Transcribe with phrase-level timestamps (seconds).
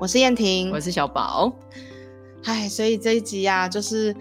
[0.00, 1.52] 我是燕婷，我是小宝。
[2.44, 4.14] 唉，所以这一集呀，就是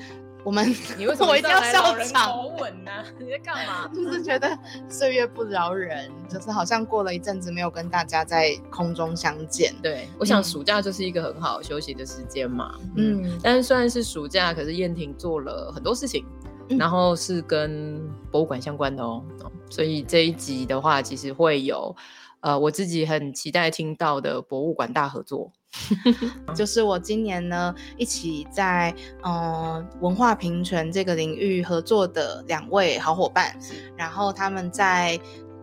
[0.43, 0.67] 我们
[0.97, 2.31] 你为什么 我一定要笑场？
[2.31, 2.91] 口吻呢？
[3.19, 3.87] 你在干嘛？
[3.93, 4.57] 就是觉得
[4.89, 9.71] 岁月不饶人，就是好像过了一阵子没有跟大家在空中相见。
[9.83, 12.73] 对，我想暑假就是一个很好休息的时间嘛。
[12.95, 16.25] 嗯，但是虽然是暑假，可是燕婷做了很多事情，
[16.69, 19.23] 然后是跟博物馆相关的哦。
[19.69, 21.95] 所以这一集的话，其实会有。
[22.39, 25.51] 呃，我自己很期待听到的博物馆大合作，
[26.55, 33.55] 就是我今年呢一起在嗯文化平权这个领域合作的两位好伙伴，
[33.95, 35.19] 然后他们在。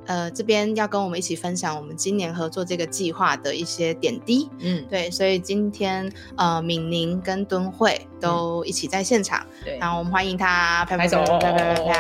[0.07, 4.49] 呃，这边要跟我们一起分享我们今年合作这个计划的一些点滴。
[4.59, 9.47] 嗯，对，所以今天呃，敏宁跟敦慧都一起在现场。
[9.65, 11.93] 对，然后我们欢迎他，拍拍手，拍拍拍拍。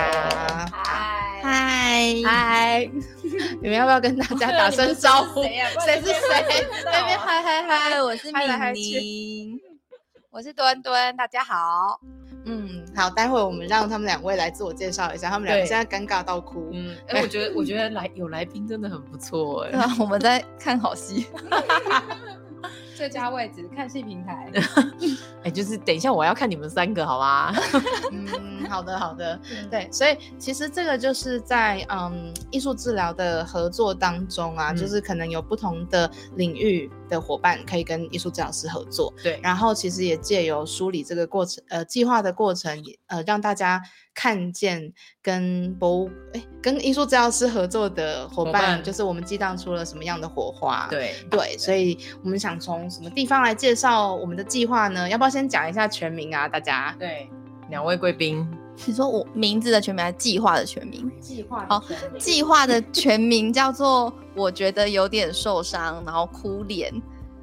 [1.42, 2.90] 嗨嗨嗨！
[3.60, 5.42] 你们要不要跟大家打声招呼？
[5.42, 6.66] 谁是谁？
[6.84, 8.02] 那边嗨嗨嗨！
[8.02, 9.60] 我是敏宁，
[10.30, 12.00] 我是墩墩，大家好。
[12.46, 16.70] 嗯，好，待会我们让他们两位来自我介绍一下，他们两个现在尴尬到哭。
[16.72, 19.70] 嗯，哎，我觉得我觉得来有来宾真的很不错 哎。
[19.72, 21.26] 对啊，我们在看好戏。
[22.96, 24.48] 最佳位置看戏平台，
[25.42, 27.52] 哎，就是等一下我要看你们三个，好吗？
[28.12, 29.38] 嗯，好的，好的，
[29.70, 43.82] 对，所以其实这个就是在嗯艺术治疗的合作当中啊，就是可能有不同的领域的伙伴可以跟艺术治疗师合作，对，然后其实也借由梳理这个过程，呃，计划的过程，呃，让大家。
[44.16, 50.86] 看见跟博物哎跟艺术治疗师合作的伙伴，就是我们激荡出了什么样的火花？
[50.88, 55.08] 对对，所以我们想从什么地方来介绍我们的计划呢？
[55.08, 56.46] 要不要先讲一下全名啊？
[56.48, 57.28] 大家对，
[57.70, 58.46] 两位贵宾，
[58.86, 61.10] 你说我名字的全名还是计划的全名？
[61.20, 61.82] 计划好，
[62.18, 66.92] 计划的全名叫做我觉得有点受伤，然后哭脸。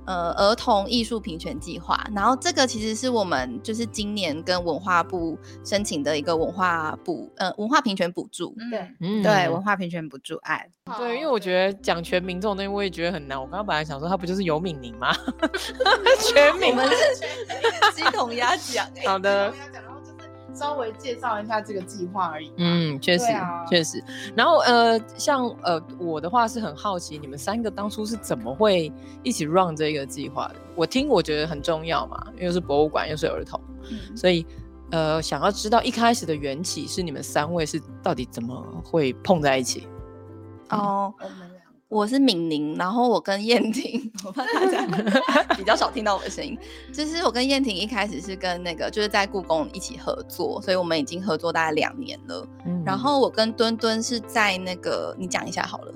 [0.03, 10.67] 呃，儿童艺术平权计划，然后这个其实是我们就是今年跟文化部申请的一个文化部呃文化平权补助，对，嗯，对，文化平权补助案，
[10.97, 13.39] 对，因为我觉得讲全民这种东西，我也觉得很难。
[13.39, 15.15] 我刚刚本来想说，他不就是尤敏宁吗？
[16.33, 19.53] 全民，我们是鸡同鸭讲，好的。
[20.53, 22.51] 稍微介绍一下这个计划而已。
[22.57, 23.25] 嗯，确实，
[23.69, 24.03] 确实。
[24.35, 28.91] 然后呃，像呃，我的话是很好奇，你们三个当初是怎么会
[29.23, 30.55] 一起 run 这个计划的？
[30.75, 33.59] 我听我觉得很重要嘛，又是博物馆，又是儿童，
[34.15, 34.45] 所以
[34.91, 39.87] 呃，想要知道一开始的缘起是你们三位是到底怎么会碰在一起？
[40.69, 41.13] 哦。
[41.87, 44.85] 我是敏宁，然后我跟燕婷，我怕大家
[45.55, 46.57] 比较少听到我的声音。
[46.93, 52.47] 就是我跟燕婷一开始是跟那个就是在故宫一起合作，所以我们已经合作大概两年了。
[52.85, 55.93] 然后我跟墩墩是在那个，你讲一下好了。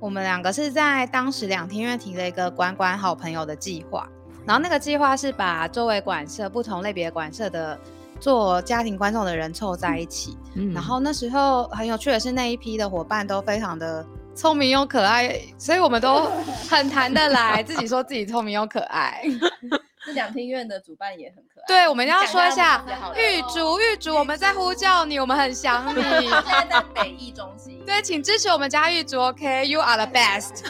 [0.00, 4.08] 我们两个是在当时两天院提了一个关关好朋友的计划，
[4.46, 7.78] 然后那个计划是把周围馆舍不同类别馆舍的
[8.20, 10.36] 做家庭观众的人凑在一起。
[10.72, 14.06] 然后那时候很有趣的是，那一批的伙伴都非常的。
[14.38, 16.30] 聪明又可爱，所以我们都
[16.70, 17.60] 很谈得来。
[17.60, 19.20] 自己说自己聪明又可爱。
[20.06, 21.64] 这两厅院的主办也很可爱。
[21.66, 22.84] 对，我们要说一下，
[23.16, 26.00] 玉竹玉竹，我们在呼叫你，我们很想你。
[26.30, 27.82] 现在在北艺中心。
[27.84, 30.64] 对，请支持我们家玉竹，OK？You are the best。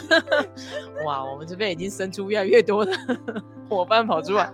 [1.05, 2.91] 哇，我们这边已经生出越来越多的
[3.69, 4.51] 伙伴跑出来。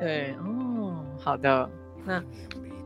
[0.00, 1.68] 对，哦，好的。
[2.02, 2.22] 那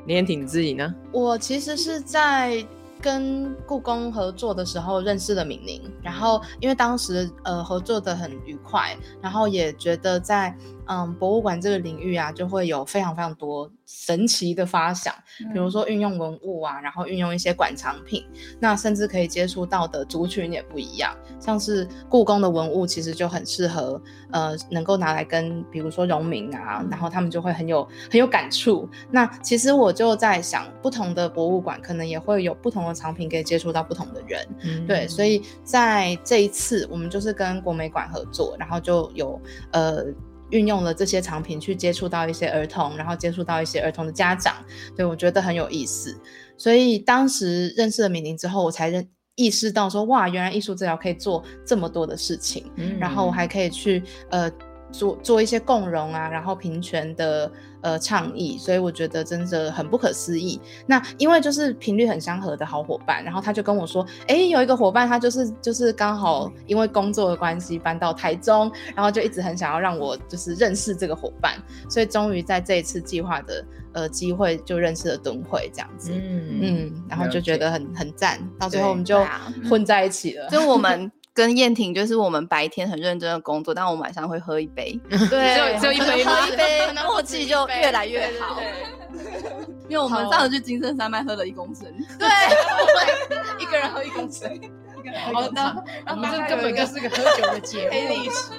[0.07, 0.93] 连挺自己呢？
[1.13, 2.67] 我其实是在。
[3.03, 10.57] 跟故宫合作的时候认识了敏宁，然后因为当时呃合作的很愉快，然后也觉得在。
[10.87, 15.15] 嗯，博物馆这个领域啊，就会有非常非常多神奇的发想，
[15.53, 18.25] 比如说运用文物啊，然后运用一些馆藏品，
[18.59, 21.17] 那甚至可以接触到的族群也不一样。
[21.39, 24.01] 像是故宫的文物，其实就很适合，
[24.33, 28.89] 呃，能够拿来跟比如说农民啊，然后他们就会很有很有感触。
[29.11, 35.07] 那其实我就在想，不同的博物馆可能也会有不同的藏品可以接触到不同的人，对。
[35.07, 39.41] 所以在这一次，我们就是跟国美馆合作，然后就有
[39.71, 40.05] 呃。
[40.53, 44.55] 运用了这些产品去接触到一些儿童，然后接触到一些儿童的家长，
[44.97, 46.17] 对我觉得很有意思。
[46.57, 52.71] 所以当时认识了敏宁之后，我才认意识到说，哇，原来艺术治疗可以做这么多的事情。
[53.01, 54.51] 然后我还可以去呃
[54.93, 57.51] 做做一些共融啊，然后平权的
[57.81, 60.61] 呃倡议，所以我觉得真的很不可思议。
[60.87, 71.55] 那因为就是频率很相合的好伙伴，然后他就跟我说，哎，有一个伙伴他就是就是刚好因为工作的关系搬到台中，然后就一直很想要让我就是认识这个伙伴，
[71.89, 79.25] 所以终于在这一次计划的呃机会就认识了敦惠这样子，嗯嗯，然后就觉得很很赞，到最后我们就
[79.69, 81.11] 混在一起了，就我们。
[81.35, 88.61] 跟燕婷就是我们白天很认真的工作，但我们晚上会喝一杯， 对，只有一杯，喝一杯，默契就越来越好。
[89.89, 91.87] 因为我们上次去金 sơn 山脉喝了一公升，
[92.19, 92.29] 对，
[93.61, 94.49] 一个人喝一公升，
[95.33, 98.53] 好的，我们这根本就是个喝酒的节目，黑历史。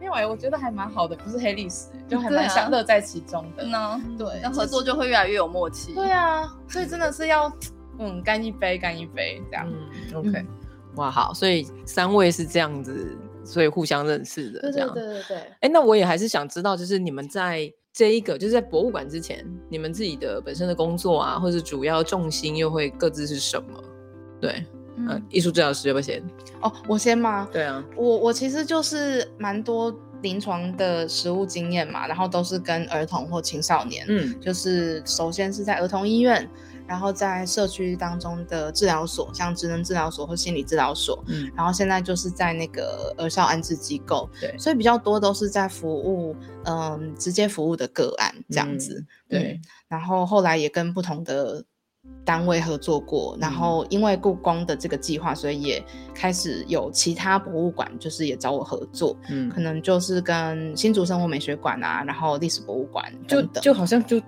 [0.00, 3.64] 因为我觉得还蛮好的，不是黑历史，就还蛮享乐在其中的。
[3.64, 5.92] 呢，对，那合作就会越来越有默契。
[5.94, 7.52] 对啊，所以真的是要，
[7.98, 9.66] 嗯，干一杯，干一杯，这样。
[9.68, 10.46] 嗯，OK。
[10.96, 15.36] 哇，好，所以三位是这样子，所以互相认识的，这样，对对对。
[15.60, 23.82] 哎，那我也还是想知道，就是你们在这一个，就是在博物馆之前，你们自己的本身的工作啊，或者主要重心又会各自是什么？
[24.40, 24.64] 对，
[24.96, 26.22] 嗯，艺术治疗师要不要先？
[26.62, 27.48] 哦，我先吗？
[27.52, 36.48] 对啊，我我其实就是蛮多临床的实务经验嘛，然后都是跟儿童或青少年，嗯，就是首先是在儿童医院。
[36.86, 46.34] 然后在社区当中的治疗所，像职能治疗所或心理治疗所，嗯，然后现在就是在那个儿少安置机构，对，所以比较多都是在服务，
[46.64, 49.60] 嗯，直接服务的个案这样子，对。
[49.88, 51.64] 然后后来也跟不同的
[52.24, 55.84] 单位合作过，然后因为故宫的这个计划，所以也
[56.14, 64.20] 开始有其他博物馆就是也找我合作，嗯，可能就是跟新竹生活美学馆啊，然后历史博物馆，就就好像就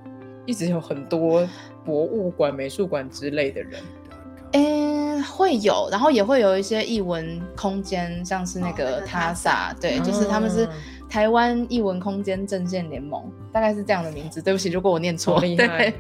[0.47, 1.47] 一直有很多。
[1.85, 3.83] 博物馆、美术馆之类的人，
[4.53, 10.69] 嗯，会有，然后也会有一些艺文空间，像是那个塔萨，对，就是他们是
[11.09, 13.23] 台湾艺文空间阵线联盟，
[13.53, 14.41] 大概是这样的名字。
[14.41, 15.95] 对不起，如果我念错，对，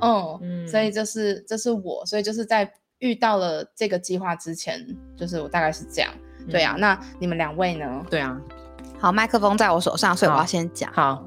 [0.00, 4.84] 嗯，所以就是这是我，所以就是在遇到了这个计划之前，
[5.16, 6.10] 就是我大概是这样。
[6.50, 8.06] 对啊，那你们两位呢？
[8.10, 8.40] 对啊，
[8.98, 10.92] 好，麦克风在我手上，所以我要先讲。
[10.92, 11.24] 好。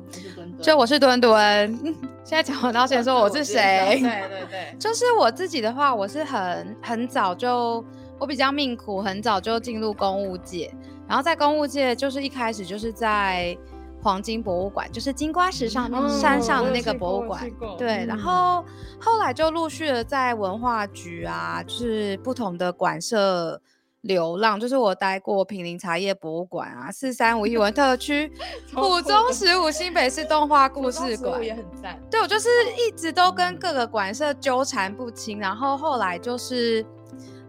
[0.61, 1.77] 就我是墩墩，
[2.23, 3.99] 现在讲完，然后先说我是 谁。
[4.01, 7.83] 对对对， 就是我自己的话，我是很很早就，
[8.19, 10.73] 我比较命苦，很早就进入公务界，
[11.07, 13.55] 然后在公务界就是一开始就是在
[14.01, 17.47] 黄金博物馆，就是金瓜石上山上的那个博物馆，
[17.77, 18.63] 对，然后
[18.99, 23.61] 后来就陆续的在文化局啊，就是不同的馆舍。
[24.05, 28.31] 流浪就是我待过平林茶叶博物馆啊，四三五艺文特区，
[28.77, 31.99] 五中十五新北市动画故事馆也很赞。
[32.09, 32.47] 对，我就是
[32.77, 36.85] 一直都跟各个馆舍纠缠不清，然后后来就是，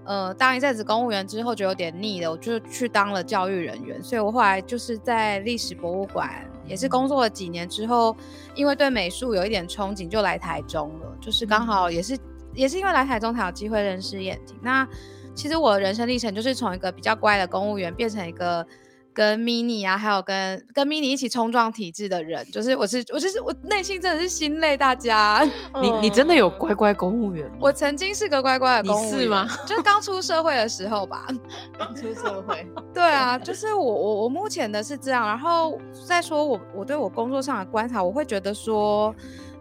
[0.04, 4.02] 呃，当一阵子公务员之后，就有点腻了，我就去当了教育人员。
[4.02, 6.30] 所以我后来就是在历史博物馆
[6.66, 8.16] 也是工作了几年之后，
[8.54, 11.16] 因为对美术有一点憧憬，就来台中了。
[11.20, 12.18] 就是刚好也是
[12.54, 14.56] 也是因为来台中才有机会认识燕婷。
[14.62, 14.88] 那
[15.36, 18.66] 其实我的人生历程就是从一个比较乖的公务员变成一个
[19.12, 22.44] 跟 mini 啊，还有跟跟 mini 一起冲撞体制的人。
[22.50, 25.46] 就是我是我就是我内心真的是心累，大家。
[25.80, 27.56] 你你真的有乖乖公务员吗？
[27.60, 29.46] 我曾经是个乖乖的公务员，是吗？
[29.66, 31.26] 就刚出社会的时候吧。
[31.78, 32.66] 刚出社会。
[32.92, 35.26] 对啊，就是我我我目前的是这样。
[35.26, 39.14] 然后再说我我对我工作上的观察，我会觉得说。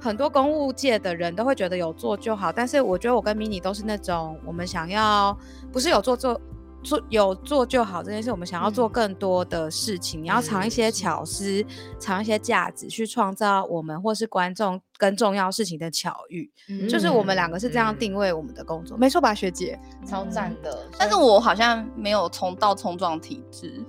[0.05, 5.35] 很多公务界的人都会觉得有做就好，但是我觉得我跟 mini 都是那种我们想要
[5.74, 6.39] 不是有做做
[6.83, 11.65] 做有做就好这件事，我们想要做更多的事情，你要藏一些巧思，
[11.97, 16.47] 藏一些价值，去创造我们或是观众更重要事情的巧遇。
[16.88, 19.79] 就是我们两个是这样定位我们的工作，没错吧，学姐？
[20.07, 20.88] 超赞的。
[21.00, 23.83] 但是我好像没有冲到冲撞体制。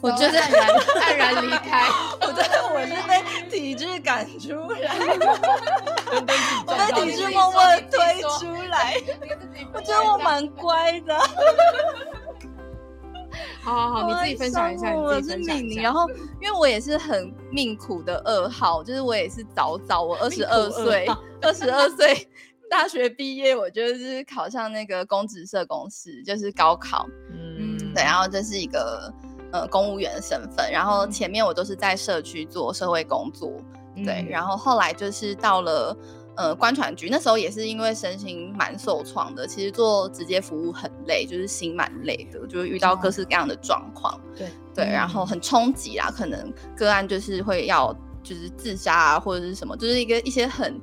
[0.00, 0.68] 我觉得黯然
[1.02, 1.86] 黯然离开，
[2.22, 4.96] 我觉得我是被体制赶出来，
[6.66, 8.96] 我被体制默默推出来。
[9.74, 11.14] 我觉得我蛮乖的。
[13.62, 14.94] 好好好，你自己分享一下。
[14.94, 16.08] 我是敏玲，然后
[16.40, 21.06] 因为我也是很命苦的二号，就是我也是早早，我二十二岁，
[21.42, 22.26] 二十二岁
[22.70, 27.06] 大学毕业，我就是考上那个公职社公司，就是高考。
[27.30, 29.12] 嗯，对，然后这是一个。
[29.52, 33.52] 呃，公务员的身份，然后前面我都是在社区做社会工作，
[34.04, 35.96] 对，然后后来就是到了
[36.34, 50.78] 呃官船局，那时候也是因为身心蛮受创的，其实做直接服务很累，就是心蛮累的，就是遇到各式各样的状况，对对，然后很冲击啦，可能个案就是会要就是自杀啊，或者是什么，就是一个一些很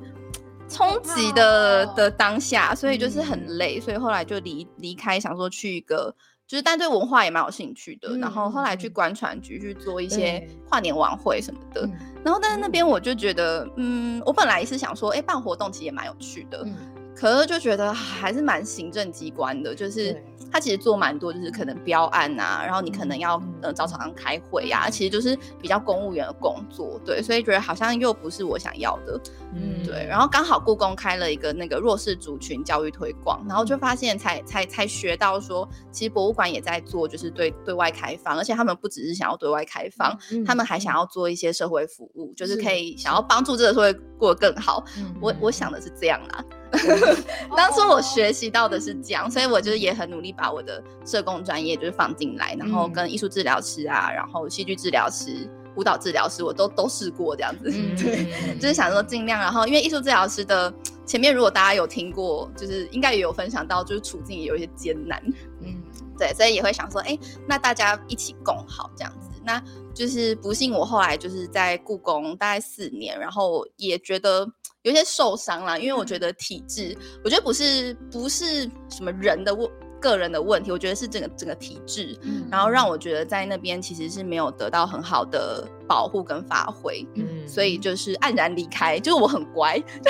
[0.70, 6.15] 冲击的的当下，所以就是很累，所以后来就离离开，想说去一个。
[6.47, 8.93] 就是但对文化也蛮有兴趣的，然后后来去嗯。
[8.93, 11.91] 观传局去做一些跨年晚会什么的，嗯。
[12.23, 16.75] 然后但是那边我就觉得，嗯，我本来也是想说，哎，办活动其实也蛮有趣的，嗯。
[17.15, 20.23] 可是就觉得还是蛮行政机关的，就是对
[20.53, 29.19] 他其实做蛮多，就是可能标案啊，然后你可能要嗯呃找厂商开会呀、其实就是比较公务员的工作，对，所以觉得好像又不是我想要的，
[29.55, 30.05] 嗯对。
[30.07, 44.83] 然后刚好故宫开了一个那个弱势族群教育推广，然后就发现才才才学到说，其实博物馆也在做，就是对对外开放，而且他们不只是想要对外开放，嗯他们还想要做一些社会服务，就是可以想要帮助这个社会过得更好。
[45.00, 46.45] 嗯我我想的是这样啦。
[47.55, 57.71] 当初我学习到的是这样，所以我就是也很努力把我的社工专业就是放进来，然后嗯跟艺术治疗师啊，然后戏剧治疗师、舞蹈治疗师，我都都试过这样子。
[57.71, 60.73] 嗯 对，就是想说尽量，然后因为艺术治疗师的
[61.05, 65.21] 前面如果大家有听过，就是应该也有分享到，就是处境也有一些艰难，
[65.61, 65.81] 嗯
[66.17, 69.29] 对，所以也会想说，哎，那大家一起共好这样子。
[69.45, 69.61] 那
[69.93, 74.49] 就是不幸，我后来就是在故宫大概四年，然后也觉得
[74.83, 79.69] 有一些受伤啦，因为我觉得体质，我觉得不是不是什么人的问
[80.01, 88.99] 个人的问题，我觉得是整个整个体制，嗯然后让我觉得在那边其实是没有得到很好的保护跟发挥，嗯所以就是黯然离开。
[88.99, 89.79] 就是我很乖，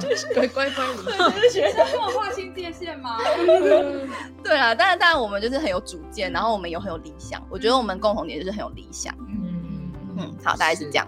[0.00, 1.02] 就是乖乖乖离
[1.72, 3.18] 开，跟我划清界限吗？
[4.42, 7.40] 对啊，当然当然我们就是很有主见，然后我们有很有理想。
[7.48, 9.14] 我觉得我们共同点就是很有理想。
[9.20, 11.06] 嗯嗯，好，大概是这样。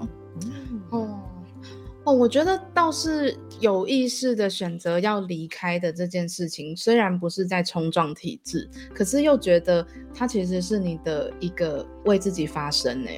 [2.13, 13.11] 我觉得倒是有意识的选择要离开的这件事情，虽然不是在冲撞体制，可是又觉得它其实是你的一个为自己发声呢。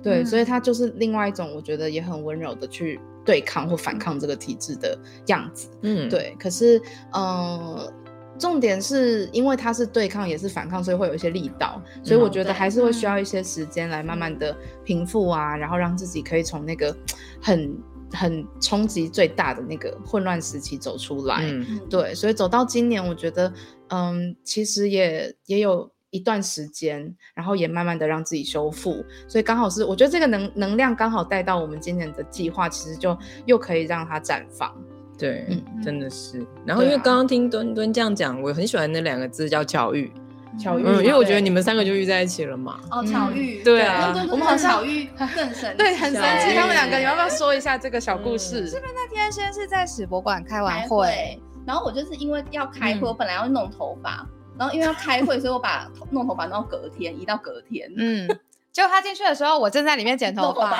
[0.00, 5.68] 对，所以它就是另外一种，我觉得也很温柔的去对抗或反抗这个体制的样子。
[5.82, 6.80] 嗯，对，可是
[7.12, 7.92] 呃，
[8.38, 16.96] 重点是因为它是对抗也是反抗，所以会有一些力道，所以我嗯觉得还是会需要一些时间来慢慢的平复啊，然后让自己可以从那个
[17.42, 17.76] 很
[18.12, 21.40] 很冲击最大的那个混乱时期走出来。
[21.42, 23.52] 嗯对，所以走到今年，我觉得
[23.88, 25.90] 嗯，其实也也有。
[26.10, 34.74] 一段时间，然后也慢慢的让自己修复，所以刚好是我觉得这个能能量刚好带到我们今年的计划，其实就又可以让它绽放。
[35.18, 36.42] 对，嗯真的是。
[36.64, 40.10] 然后因为刚刚听墩墩这样讲，我很喜欢那两个字叫巧遇，
[40.56, 42.78] 巧遇嗯，因为我觉得你们三个就遇在一起了嘛。
[42.90, 43.06] 哦，嗯。
[43.06, 44.12] 巧遇，对啊。
[44.14, 46.54] 我我们好像巧遇更神奇，对，很神奇。
[46.54, 48.68] 他们两个，你要不要说一下这个小故事？
[48.68, 53.02] 是不是那天先是在史博馆开完开会，然后我就是因为要开会，嗯。
[53.02, 54.26] 我本来要弄头发，
[54.58, 57.90] 然后因为要开会，所以我把头弄头发弄到隔天，移到隔天。
[57.96, 58.26] 嗯，
[58.72, 60.70] 结果他进去的时候，我正在里面剪头发。
[60.70, 60.78] 超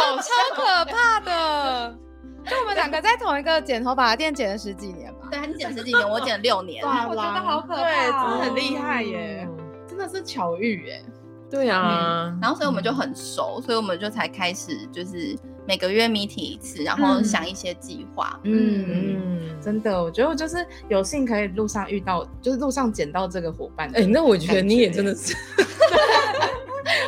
[0.00, 1.98] 好，超可怕的。
[2.48, 5.28] 就我们两个在同一个剪头发的店剪了十几年吧。
[5.30, 6.84] 对，你剪十几年，我剪了六年。
[6.84, 9.56] 哇我觉得好可怕对，真的哦很厉害耶，嗯
[9.88, 11.04] 真的是巧遇耶。
[11.48, 15.36] 对啊，然后所以我们就很熟，所以我们就才开始就是
[15.66, 18.38] 每个月 meeting 一次，然后嗯想一些计划。
[18.42, 23.88] 嗯，嗯，真的，我觉得我就是有幸可以路上遇到，就是路上捡到这个伙伴。
[23.94, 25.36] 哎，那我觉得你也真的是，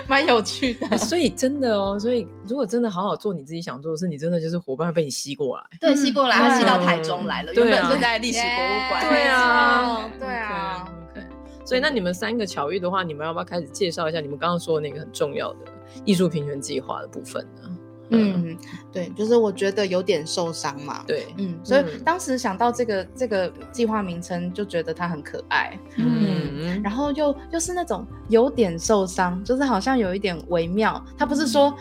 [0.09, 0.97] 蛮有趣的。
[0.99, 5.65] 所以真的哦，所以如果真的好好做你自己想做的事，你真的就是伙伴会被你吸过来。
[5.81, 9.09] 对，吸过来，他吸到台中来了，原本是在历史博物馆。
[9.09, 10.89] 对啊对啊。
[11.13, 11.27] OK，
[11.65, 15.61] 所以那你们三个巧遇的话，你们要不要开始介绍一下你们刚刚说的那个很重要的
[16.05, 17.78] 艺术平权计划的部分呢？
[18.11, 18.57] 嗯，
[18.93, 21.05] 对，就是我觉得有点受伤嘛。
[21.07, 25.79] 对，嗯，所以嗯当时想到这个这个计划名称，就觉得它很可爱。
[25.97, 31.05] 嗯，然后又又是那种有点受伤，就是好像有一点微妙。
[31.17, 31.75] 他不是说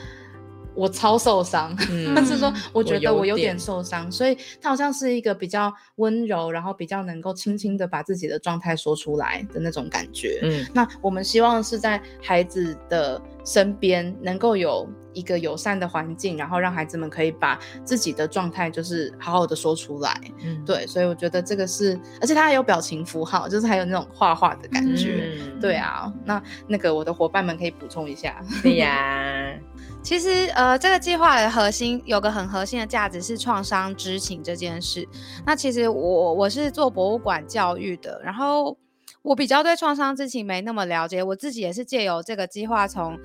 [0.75, 10.39] 我超受伤，嗯他是说我觉得我有点点受伤，所以他好像是一个比较温柔，然后比较能够轻轻的把自己的状态说出来的那种感觉。
[10.43, 14.87] 嗯那我们希望是在孩子的身边能够有
[15.17, 20.15] 一个友善的环境，然后让孩子们可以把自己的状态就是好好的说出来。
[20.43, 25.33] 嗯，对，所以我觉得这个是，而且它还有表情符号，就是还有那种画画的感觉。
[25.39, 28.39] 嗯对，啊，那那个我的伙伴们可以补充一下。
[28.61, 29.57] 对呀，
[30.03, 35.07] 其实，呃，这个计划的核心有个很核心的价值是创伤知情这件事。
[35.45, 38.77] 那其实我我是做博物馆教育的，然后
[39.23, 43.17] 我比较对创伤知情没那么了解，我自己也是借由这个计划从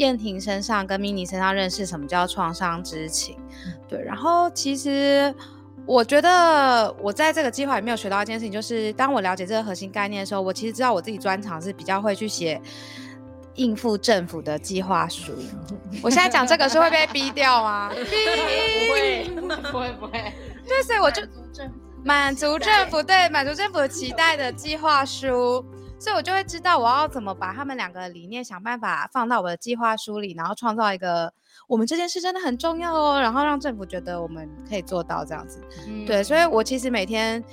[0.00, 3.36] 燕婷身上跟 mini 身上认识什么叫创伤知情。
[3.88, 5.34] 对，然后其实。
[5.86, 12.60] 我觉得我在这个计划里面有学到一件事情，就是当我了解这个核心概念的时候，我其实知道我自己专长是比较会去写
[13.54, 15.32] 应付政府的计划书。
[16.00, 17.90] 我现在讲这个是会被逼掉吗？
[17.96, 17.96] 不
[18.92, 20.32] 会，不会，不会。
[20.68, 25.64] 对，所以我就满足政府满足政府对满足政府期待的计划书，
[26.00, 31.30] 所以我就会知道我要怎么把他们两个理念想办法放到我的计划书里，然后创造一个
[31.68, 35.62] 我们这件事真的很重要哦，然后让政府觉得我们可以做到这样子。
[36.06, 37.44] 对，所以我其实每天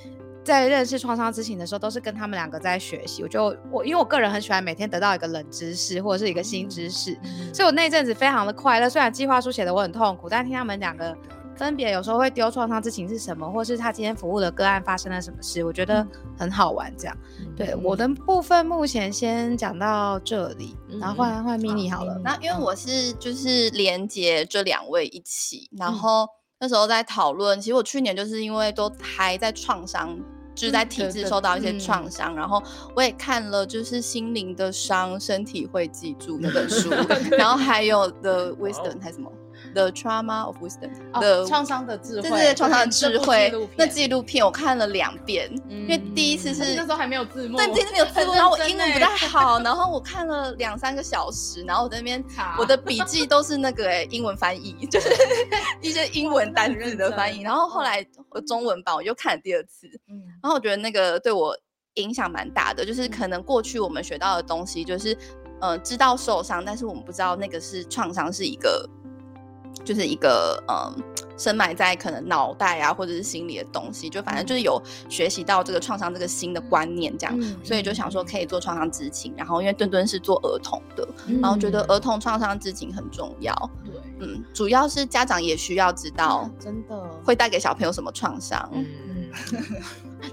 [0.46, 3.22] 在认识创伤知情的时候，都是跟他们两个在学习。
[3.22, 7.20] 我就我因为我个人很喜欢每天得到一个冷知识或者是一个新知识，
[7.54, 8.90] 所以我那阵子非常的快乐。
[8.90, 11.14] 虽然计划书写的我很痛苦，但听他们两个。
[11.58, 16.06] 分别有时候会丢创伤之情是什么，或是他今天服务的个案发生了什么事，我觉得
[16.38, 16.94] 很好玩。
[16.98, 17.18] 这样，
[17.56, 22.20] 对我的部分目前先讲到这里，然后换换 mini 好了。
[22.24, 26.28] 那因为我是就是连接这两位一起，然后
[26.60, 30.18] 那时候在讨论，其实我去年就是因为都还在创伤，
[30.56, 32.62] 就是在体质受到一些创伤，然后
[32.96, 36.90] 我也看了就是心灵的伤，身体会记住那本书，
[37.38, 39.32] 然后还有 The Wisdom 还是什么。
[39.78, 43.54] The trauma of wisdom，的创伤的智慧，对对，创伤的智慧。
[43.78, 52.24] 那纪录片我看了两遍，因为第一次是那时候还没有字幕，对，第一次没有字幕，然后我英文不太好，然后我看了两三个小时，然后我在那边，
[52.58, 55.10] 我的笔记都是那个英文翻译， 就是
[55.80, 57.42] 一些英文单字的翻译。
[57.46, 58.04] 然后后来
[58.48, 59.88] 中文版我又看了第二次，
[60.42, 61.56] 然后我觉得那个对我
[61.94, 65.16] 影响蛮大的，就是可能过去我们学到的东西，就是
[65.62, 68.90] 呃知道受伤，但是我们不知道那个是创伤是一个。
[69.84, 71.04] 就是一个嗯，
[71.38, 79.34] 深埋在可能脑袋啊，或者是心里的东西，就反正就是有学习到这个创伤这个新的观念，这样，所以就想说可以做创伤知情。
[79.38, 81.08] 然后因为墩墩是做儿童的，
[81.42, 83.54] 然后觉得儿童创伤知情很重要。
[83.86, 88.70] 对，嗯，主要是家长也需要知道，真的会带给小朋友什么创伤。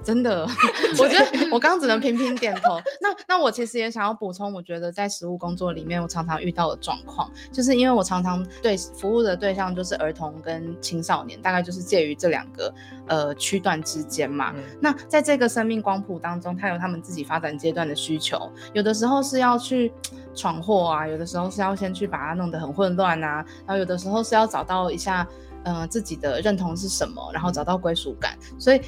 [0.02, 0.46] 真的，
[0.98, 2.80] 我觉得我刚刚只能频频点头。
[3.00, 12.74] 那那我其实也想要补充，我觉得在实务工作里面，我常常遇到的状况，就是因为我常常对服务的对象就是儿童跟青少年，大概就是介于这两个
[13.06, 14.54] 呃区段之间嘛。
[14.80, 19.92] 那在这个生命光谱当中，他有他们自己发展阶段的需求，有的时候是要去
[20.34, 25.26] 闯祸啊，有的时候是要先去把它弄得很混乱啊，然后有的时候是要找到一下
[25.64, 28.80] 嗯自己的认同是什么，然后找到归属感，所以。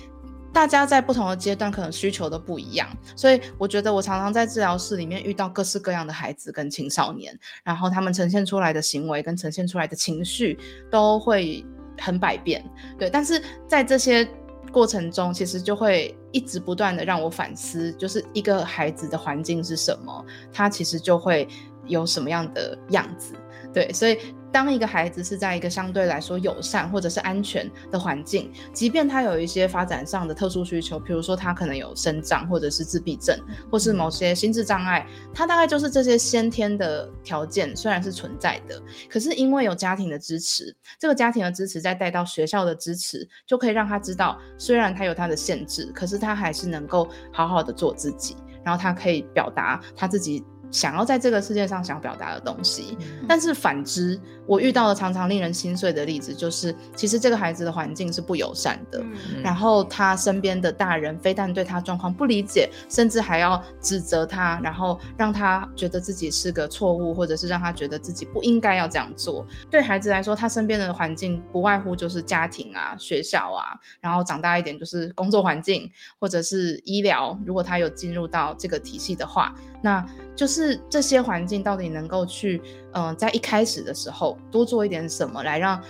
[0.56, 10.58] 大家在不同的阶段可能需求都不一样，所以我觉得我常常在治疗室里面遇到各式各样的孩子跟青少年，然后他们呈现出来的行为跟呈现出来的情绪
[10.90, 11.62] 都会
[11.98, 12.64] 很百变，
[12.98, 13.10] 对。
[13.10, 14.26] 但是在这些
[14.72, 21.46] 过程中，其实就会一直不断的让我反思，就是一个孩子的环境是什么，他其实就会
[21.84, 23.34] 有什么样的样子，
[23.74, 23.92] 对。
[23.92, 24.18] 所以。
[24.56, 33.38] 当一个孩子是在一个相对来说友善或者是安全的环境，即便他有一些发展上的特殊需求，比如说他可能有生长或者是自闭症，
[33.70, 50.42] 或是某些心智障碍，他大概就是这些先天的条件虽然是存在的，可是因为有家庭的支持，这个家庭的支持再带到学校的支持，就可以让他知道，虽然他有他的限制，可是他还是能够好好的做自己，然后他可以表达他自己。
[50.70, 52.96] 想要在这个世界上想表达的东西，
[53.29, 59.02] 但是反之，我遇到的常常令人心碎的例子就是，其实这个孩子的环境是不友善的，
[59.42, 69.46] 然后他身边的大人非但对他状况不理解，甚至还要指责他，然后让他觉得自己是个错误，或者是让他觉得自己不应该要这样做。
[69.70, 79.55] 对孩子来说，他身边的环境不外乎就是家庭啊、学校啊，然后长大一点就是工作环境或者是医疗，如果他有进入到这个体系的话。
[79.87, 82.61] 那就是这些环境到底能够去，
[82.92, 85.81] 嗯，在一开始的时候多做一点什么，来让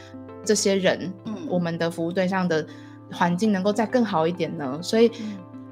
[0.45, 2.67] 这些人，嗯，我们的服务对象的
[3.11, 4.79] 环境能够再更好一点呢？
[4.83, 5.11] 所以，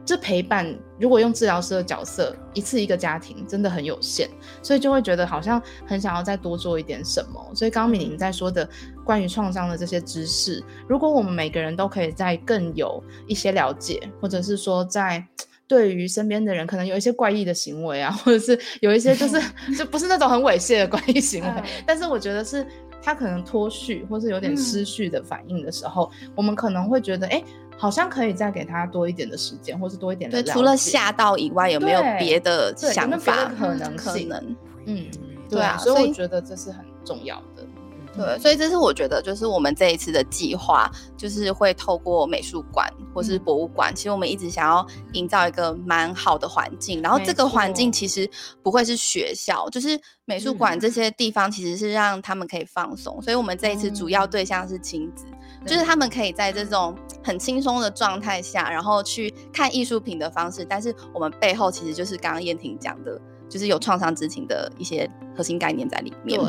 [0.07, 4.27] 这陪伴如果用治疗师的角色，一次一个家庭真的很有限，
[4.63, 7.51] 所以就会觉得好像很想要再多做一点什么。
[7.55, 8.67] 所以刚刚敏玲在说的
[9.05, 15.23] 关于创伤的这些知识，如果我们每个人都可以再更有一些了解，或者是说在。
[15.67, 19.41] 对于身边的人，可能有一些怪异的行为啊，或者是有一些就是
[19.77, 22.67] 就不是那种很猥亵的怪异行为， 但是我觉得是
[23.03, 27.43] 他可能脱序或是有点失序的反应的时候，我们可能会觉得，哎，
[27.77, 30.43] 好像可以再给他多一点的时间，或是多一点的。
[30.43, 33.53] 对，除了吓到以外，有没有别的想法？
[33.59, 35.07] 可能可能，嗯，
[35.51, 37.54] 对啊，所以我觉得这是很重要的。
[38.17, 47.03] 对，所以这是我觉得，就是我们这一次的计划，就是会透过美术馆或是博物馆，其实我们一直想要营造一个蛮好的环境。
[47.03, 48.29] 然后这个环境其实
[48.63, 53.21] 不会是学校，就是美术馆这些地方，其实是让他们可以放松。
[53.21, 55.27] 所以我们这一次主要对象是亲子，
[55.67, 60.65] 就是他们可以在这种很轻松的状态下，然后去看艺术品的方式。
[60.65, 63.21] 但是我们背后其实就是刚刚燕婷讲的。
[63.55, 66.41] 就是有创伤知情的一些核心概念在里面。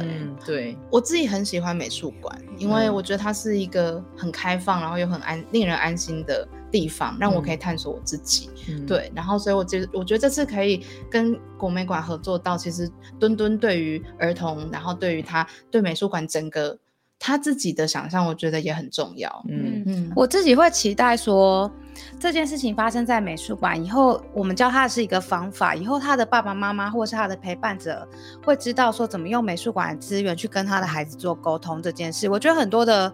[0.44, 6.48] 对，对我自己很喜欢美术馆，因为我觉得它是一个很开放，然后又很安令人安心的。
[6.72, 8.50] 地方，让我可以嗯探索我自己。
[8.68, 16.78] 嗯，对，然后所以我觉得，我觉得这次可以跟国美馆合作到，其实墩墩对于儿童，然后对于他对美术馆整个
[17.18, 19.46] 他自己的想象，我觉得也很重要。
[19.48, 21.72] 嗯嗯，我自己会期待说，
[22.20, 28.08] 这件事情发生在美术馆以后，我们教他的是一个方法，以后他的爸爸妈妈或是他的陪伴者
[28.44, 32.28] 会知道说怎么用美术馆的资源去跟他的孩子做沟通这件事。
[32.30, 33.12] 我觉得很多的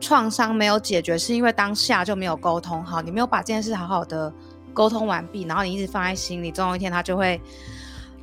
[0.00, 4.32] 创伤没有解决，是因为当下就没有沟通好，你没有把这件事好好的
[4.74, 7.40] 沟通完毕，然后你一直放在心里，总有一天他就会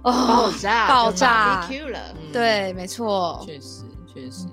[0.04, 0.12] 哦
[0.48, 1.70] 爆炸，爆炸了。
[2.16, 4.46] 嗯对，没错，确实确实。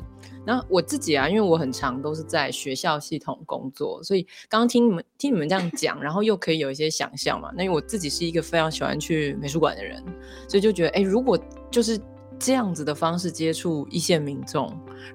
[0.47, 7.51] 然后我自己啊，因为我很长都是在学校系统工作，所以刚刚听你们听你们这样讲，然后又可以有一些想象嘛。
[7.57, 10.03] 那因为我自己是一个非常喜欢去美术馆的人，
[10.49, 11.39] 所以就觉得，哎，如果
[11.71, 11.99] 就是
[12.39, 14.71] 这样子的方式接触一线民众，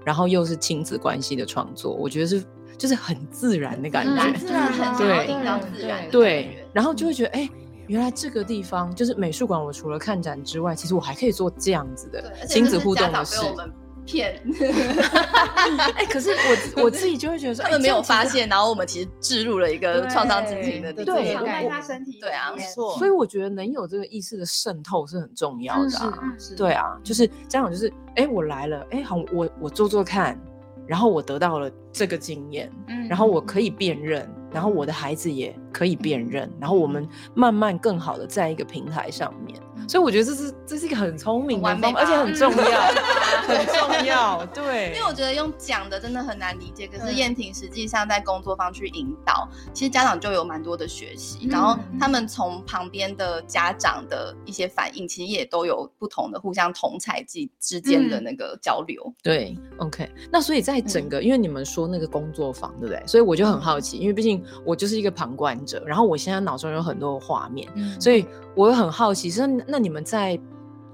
[0.06, 2.44] 然后又是亲子关系的创作，我觉得是
[2.78, 4.40] 就是很自然的感嗯觉。
[4.40, 5.28] 自然很想对
[5.76, 7.50] 自然对，然后就会觉得，哎、
[7.88, 9.64] 原来这个地方就是美术馆。
[9.64, 13.46] 我除了看展之外，其实我还可以做这样子的亲子互动的事。
[13.46, 13.72] 我们
[14.10, 14.42] 骗，
[15.96, 26.20] 哎、可是我我自己就会觉得说，哎他们没有发现，然后我们其实置入了一个创伤知情的地对方藏在他身体对啊没错所以我觉得能有这个意识的渗透是很重要的、啊。
[26.24, 30.40] 嗯是对啊，就是家长就是，哎、我来了，哎、好，我我做做看，
[30.88, 39.60] 然后我得到了这个经验，嗯然后我可以辨认，然后我的孩子也可以辨认，然后我们慢慢更好的在一个平台上面。
[39.88, 42.82] 所以我觉得这是这是一个很聪明的而且很重要，
[43.48, 44.46] 很重要。
[44.48, 59.14] 对，因为我觉得用讲的真的很难理解，可是嗯燕婷实际上在工作方去引导，其实家长就有蛮多的学习，嗯然后他们从旁边的家长的一些反应，其实也都有不同的互相同才之之间的那个交流。
[59.24, 60.10] 对，OK。
[60.32, 63.02] 那所以在整个，因为你们说那个工作坊，对不对？
[63.08, 70.40] 所以我就很好奇，因为毕竟我就是一个旁观者，然后我现在脑中有很多的画面，嗯所以我很好奇，是那你们在，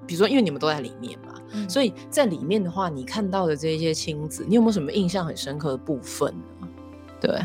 [0.06, 6.68] 比如说，因为你们都在里面嘛，嗯所以在里面的话，你看到的这些亲子，你有没有什么印象很深刻的部分呢？
[7.20, 7.40] 对。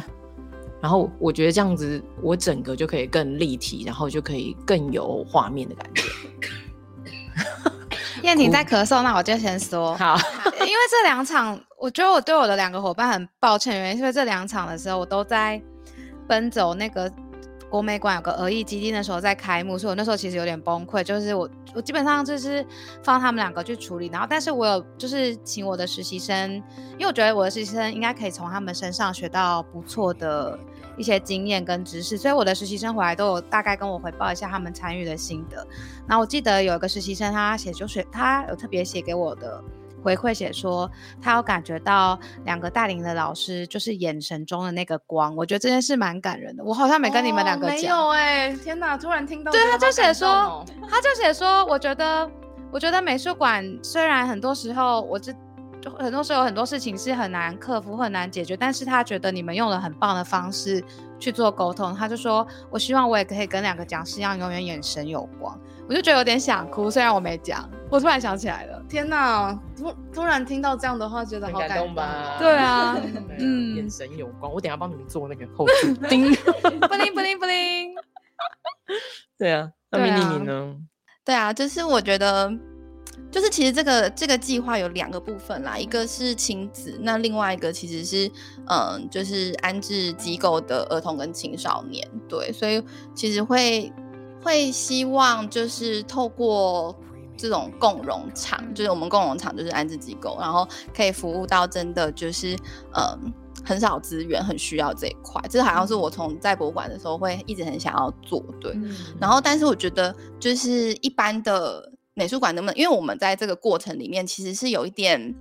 [0.82, 6.02] 然后我觉得这样子，我整个就可以更立体，然后就可以更有画面的感觉。
[8.24, 9.94] 燕婷在 咳嗽，那我就先说。
[9.96, 10.16] 好，
[10.60, 15.60] 因为这两场，我觉得我对我的两个伙伴很抱歉，原因是因为这两场的时候，我都在
[16.26, 17.12] 奔走那个
[17.70, 22.66] 国美馆有个儿艺基地，那时候在开幕，所以我那时候其实有点崩溃，就是我我基本上就是
[23.02, 26.52] 放他们两个去处理，然后但是我有就是请我的实习生，
[26.98, 30.58] 因为我觉得我的实习生应该可以从他们身上学到不错的
[30.96, 35.64] 一些经验跟知识，所以我的实习生回来都有大概跟我回报一下他们参与的心得。
[36.08, 39.62] 然后我记得有一个实习生，他写就是他有特别写给我的
[40.02, 46.64] 回馈，写说他有感觉到两个带领的老师就是眼神中的那个光，我觉得这件事蛮感人的。
[46.64, 48.96] 我好像没跟你们两个哦没，有哎、天哪！
[48.96, 52.30] 突然听到对他就写说他就写说，我觉得，
[52.70, 55.32] 我觉得美术馆虽然很多时候我这，
[55.80, 60.82] 就很多时候有很多事情是很难克服、很难解决，但是他觉得你们用了很棒的方式
[61.18, 61.94] 去做沟通。
[61.94, 65.58] 他就说，我希望我也可以跟两个讲师一样，永远眼神有光。
[65.88, 68.79] 我就觉得有点想哭，虽然我没讲，我突然想起来了。
[68.90, 69.56] 天哪！
[69.76, 72.36] 突突然听到这样的话，觉得很好感动吧？
[72.40, 72.96] 对啊
[73.38, 74.52] 嗯，嗯眼神有光。
[74.52, 76.34] 我等下帮你们做那个后置 叮。
[76.34, 77.94] 不灵不灵不灵，
[79.38, 80.76] 对啊，那对 mini 啊你呢？
[81.24, 82.52] 对啊，就是我觉得，
[83.30, 88.28] 就是其实这个这个计划有两个部分啦，一个是亲子，那另外一个其实是
[88.68, 92.04] 嗯，就是安置机构的儿童跟青少年。
[92.28, 92.82] 对，所以
[93.14, 93.92] 其实会
[94.42, 96.92] 会希望就是透过
[97.40, 102.56] 这种共融场，就是我们共融场就是安置机构，然后可以服务到真的就是
[102.94, 103.32] 嗯。
[103.62, 108.72] 很少资源，很需要这一块，这好像是我从在博物馆的时候会一直很想要做，对。
[108.72, 115.34] 嗯然后，但是我觉得就是一般的美术馆能不能，因为我们在这个过程里面其实是有一点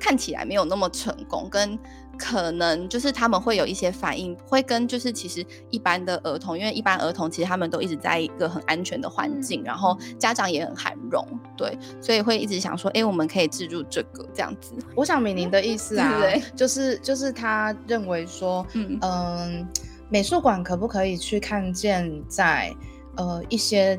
[0.00, 1.78] 看起来没有那么成功，跟
[2.18, 11.26] 可能就是他们会有一些反应，会跟就是其实一般的儿童，因为一般儿童其实他们都一直在一个很安全的环境，然后家长也很涵容，
[11.56, 18.98] 对，所以会一直想说，哎，我们可以置入这个这样子，我想敏宁的意思 啊，对就是就是他认为说，嗯。
[19.02, 19.68] 嗯、
[20.08, 22.74] 美术馆可不可以去看见在
[23.16, 23.98] 呃一些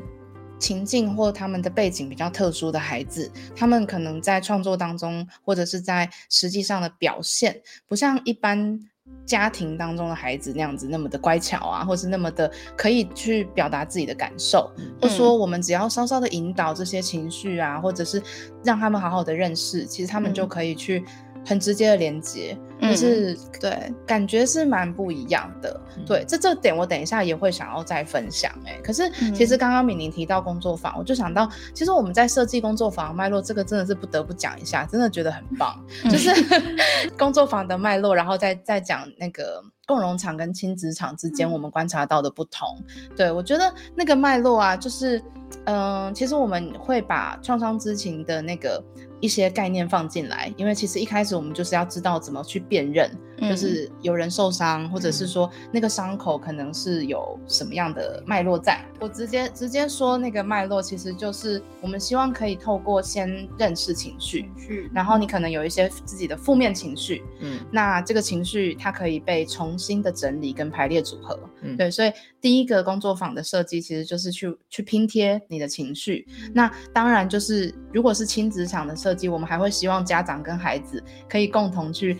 [0.58, 8.80] 情境或他们的背景比较特殊的孩子，他们可能在创作当中或者是在实际上的表现，不像一般。
[9.24, 18.22] 家庭当中的孩子那样子那么的乖巧啊，或是那么的可以去表达自己的感受，或说我们只要稍稍的引导这些情绪啊，或者是
[18.62, 21.02] 让他们好好的认识，其实他们就嗯可以去
[21.42, 25.80] 很直接的连接，嗯就是对，感觉是蛮不一样的。
[25.96, 28.52] 嗯对，这这点我等一下也会想要再分享。
[28.64, 35.78] 哎，可是其实嗯刚刚敏玲提到工作坊，我就想到，其实我们在设计工作坊的脉络，这个真的是不得不讲一下，真的觉得很棒。
[36.04, 36.30] 嗯就是
[37.18, 42.68] 工作坊的脉络，然后再再讲那个共融场跟亲子场之间嗯我们观察到的不同。
[43.16, 45.22] 对我觉得那个脉络啊，就是
[45.64, 48.82] 嗯、其实我们会把创伤知情的那个
[49.18, 58.84] 一些概念放进来，因为其实一开始我们就是要知道怎么去辨认，嗯就是有人受伤，或者是说那个伤口可能是有什么样的脉络在。
[59.00, 71.38] 我直接直接说那个脉络，其实就是我们希望可以透过先认识情绪，绪然后你可能有一些自己的负面情绪，嗯那这个情绪它可以被重新的整理跟排列组合。
[71.62, 76.26] 嗯对，所以第一个工作坊的设计其实就是去去拼贴你的情绪。
[76.52, 82.18] 那当然就是如果是亲子场的设计，我们还会希望家长跟孩子可以共同去。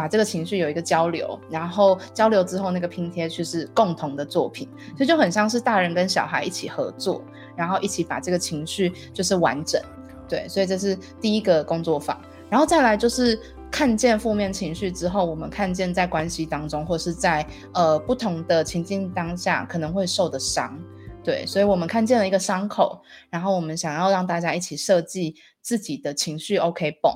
[0.00, 7.22] 把这个情绪有一个交流，然后交流之后，那个拼贴就是共同的作品，所以就很像是大人跟小孩一起合作，
[7.54, 9.78] 然后一起把这个情绪就是完整。
[10.26, 13.38] 对，所以这是第一个工作坊，然后再来就是
[13.70, 20.78] 看见负面情绪之后，我们看见在关系当中，或是在呃不同的情境当下可能会受的伤。
[21.22, 27.12] 对，所以我们看见了一个伤口，然后我们想要让大家一起设计自己的情绪 OK 泵。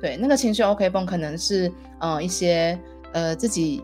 [0.00, 2.78] 对，那个情绪 OK 泵可能是呃一些
[3.12, 3.82] 呃自己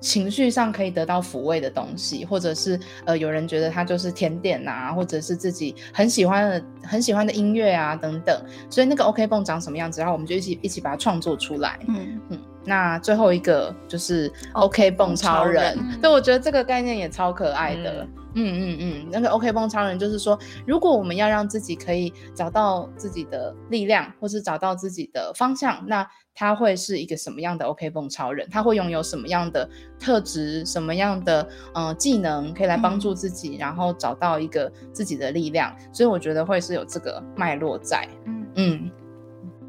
[0.00, 8.42] 情绪上可以得到抚慰的东西，或者是呃有人觉得它就是甜点啊，或者是自己很喜欢的很喜欢的音乐啊等等。
[8.70, 11.78] 所以那个 OK 泵长什么样子，然后我们就一起一起把它创作出来。
[11.88, 18.02] 嗯嗯，那最后一个就是 OK 泵超超人，人对我觉得这个概念也超可爱的。
[18.02, 28.48] 嗯嗯嗯嗯，那个 OK 绷超人就是说，如果我们要让自己可以找到自己的力量，或是找到自己的方向，那他会是一个什么样的 OK 绷超人？
[28.50, 29.68] 他会拥有什么样的
[30.00, 35.74] 特质、什么样的呃技能，可以来帮助自己，然后找到一个自己的力量？
[35.92, 38.08] 所以我觉得会是有这个脉络在。
[38.26, 38.90] 嗯嗯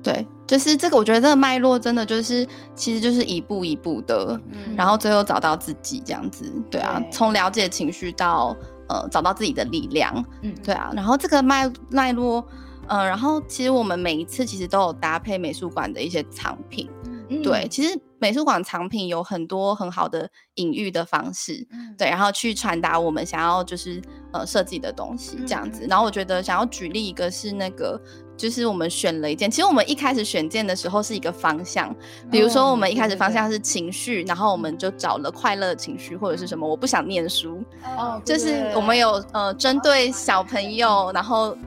[0.05, 4.75] 对，就是这个，我觉得这个脉络真的就是，其实就是一步一步的，嗯。
[4.77, 7.11] 然后最后找到自己这样子，对啊，对。
[7.11, 8.55] 从了解情绪到
[8.87, 12.45] 呃找到自己的力量，嗯，对啊，然后这个脉脉络，
[12.85, 16.87] 呃，然后其实我们每一次其实都有搭配美术馆的一些藏品，
[17.29, 17.41] 嗯。
[17.41, 21.95] 对，其实美术馆藏品有很多很好的隐喻的方式，嗯。
[21.97, 23.99] 对，然后去传达我们想要就是
[24.31, 25.85] 呃设计的东西这样子。
[25.85, 27.99] 嗯然后我觉得想要举例一个是那个，
[28.37, 31.95] 就是我们选了一件，其实我们一开始选件的时候是一个方向，
[32.29, 37.63] 比如说哦我们一开始方向是情绪，然后我们就找了快乐情绪或者是什么我不想念书，
[37.97, 41.57] 哦就是我们有呃针对小朋友，然后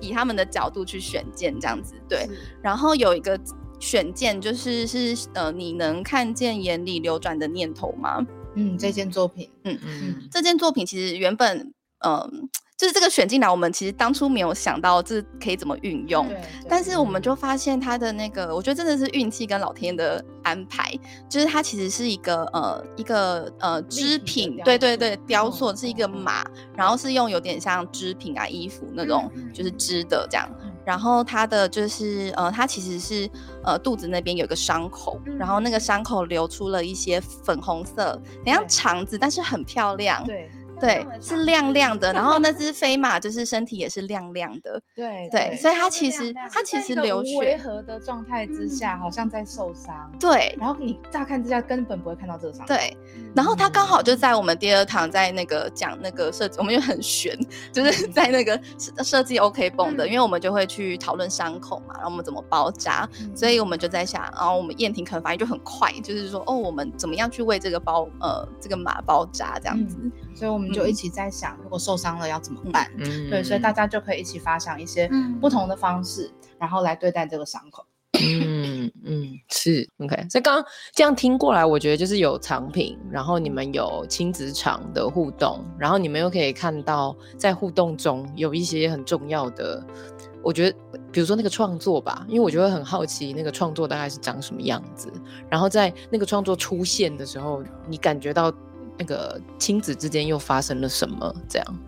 [0.00, 2.28] 以他们的角度去选件这样子，对。
[2.62, 3.38] 然后有一个
[3.78, 8.26] 选件就是是呃你能看见眼里流转的念头吗？
[8.54, 9.78] 嗯，这件作品，嗯
[10.30, 16.28] 这件作品其实原本嗯、就是这个选进来，我们其实当初没有想到这可以怎么运用。
[16.68, 20.92] 但是我们就发现它的那个，我觉得真的是运气跟老天的安排，
[21.28, 26.44] 就是它其实是一个呃一个呃织品，对对对，雕塑塑是一个马，
[26.76, 30.46] 然后是用有点像织品啊衣服那种，就是织的这样。
[30.84, 33.28] 然后它的就是呃，它其实是
[33.64, 40.24] 呃肚子那边有一个伤口，然后那个伤口流出了一些粉红色，很像肠子，但是很漂亮。
[40.26, 40.48] 对
[40.80, 50.10] 对，是亮亮的，然后那 只飞马就是身体也是亮亮的，对对，所以它其实它其实流血，和的状态之下，好像在受伤。
[50.18, 52.66] 对然后你乍看之下根本不会看到这个伤。
[52.66, 52.96] 对，
[53.34, 57.38] 然后它刚好就在我们第二堂在那个讲那个设计，我们就很悬，
[57.72, 69.96] 就是在那个设设计 OK 绷的，因为我们就会去讨论伤口嘛，然后我们怎么包扎，所以我们就在想，然后我们燕婷可能反应就很快，就是说哦，我们怎么样去为这个包呃这个马包扎这样子，
[70.36, 72.88] 所以我们就一起在想，如果受伤了要怎么办？
[72.98, 75.40] 嗯对，所以大家就可以一起发想一些嗯。
[75.40, 77.84] 不同的方式，然后来对待这个伤口。
[78.18, 89.84] 嗯嗯是 OK，所以刚刚这样听过来，我觉得就是有藏品，然后你们有亲子场的互动，然后你们又可以看到在互动中有一些很重要的，
[90.42, 90.76] 我觉得
[91.12, 95.12] 比如说那个创作吧，因为我就会很好奇那个创作大概是长什么样子，
[95.50, 98.50] 然后在那个创作出现的时候，你感觉到
[98.98, 101.34] 那个亲子之间又发生了什么？
[101.48, 101.78] 这样，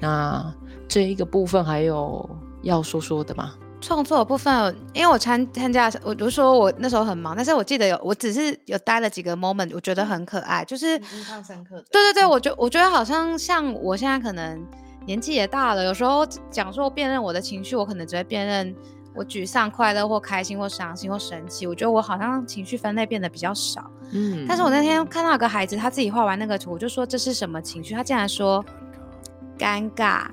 [0.00, 0.54] 那
[0.88, 2.28] 这一个部分还有
[2.62, 3.54] 要说说的吗？
[3.80, 11.84] 创作的部分，因为我参参加，我就说我那时候很忙，但是我记得有，我只是有待了几个 moment，我觉得很可爱，就是印象深刻的。
[11.92, 14.66] 对对对，我觉我觉得好像像我现在可能
[15.04, 18.74] 年纪也大了，有时候讲说辨认我的情绪，我可能只会辨认
[19.14, 23.90] 我沮丧、快乐或开心或伤心或生气，我觉得我好像情绪分类变得比较少。
[24.12, 27.94] 嗯但是我那天看到有个孩子，他自己画完那个图，我就说这是什么情绪？
[27.94, 28.64] 他竟然说
[29.58, 30.26] 尴尬。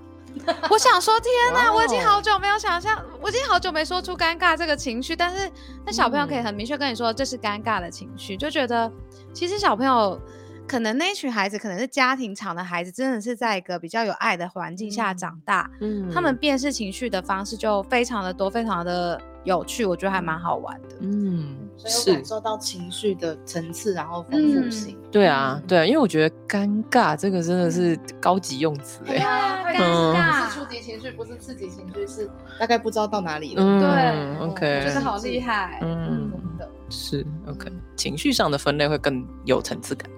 [0.69, 1.73] 我想说，天哪！
[1.73, 5.51] 我已经好久没有想象，我已经好久没说出尴尬这个情绪，但是
[5.85, 8.89] 那小朋友可以很明确跟你说这是尴尬的情绪，就觉得
[9.33, 10.17] 其实小朋友
[10.65, 20.95] 可能那一群孩子可能是家庭场的孩子，真的是在一个比较有爱的环境下长大，嗯他们辨识情绪的方式就非常的多，非常的有趣，我觉得还蛮好玩的。
[21.01, 22.13] 嗯所以有是。
[22.13, 24.97] 感受到情绪的层次，然后丰富性。
[25.11, 25.67] 对啊嗯。
[25.67, 30.15] 对啊，因为我觉得尴尬这个真的是高级用词哎、呀尴嗯。
[30.15, 33.63] 尬不是初级情绪，不是刺激情绪，是大概不知道到哪里了。
[33.63, 35.79] 嗯对，OK，就是好厉害。
[35.81, 40.09] 嗯真的是 OK，情绪上的分类会更有层次感。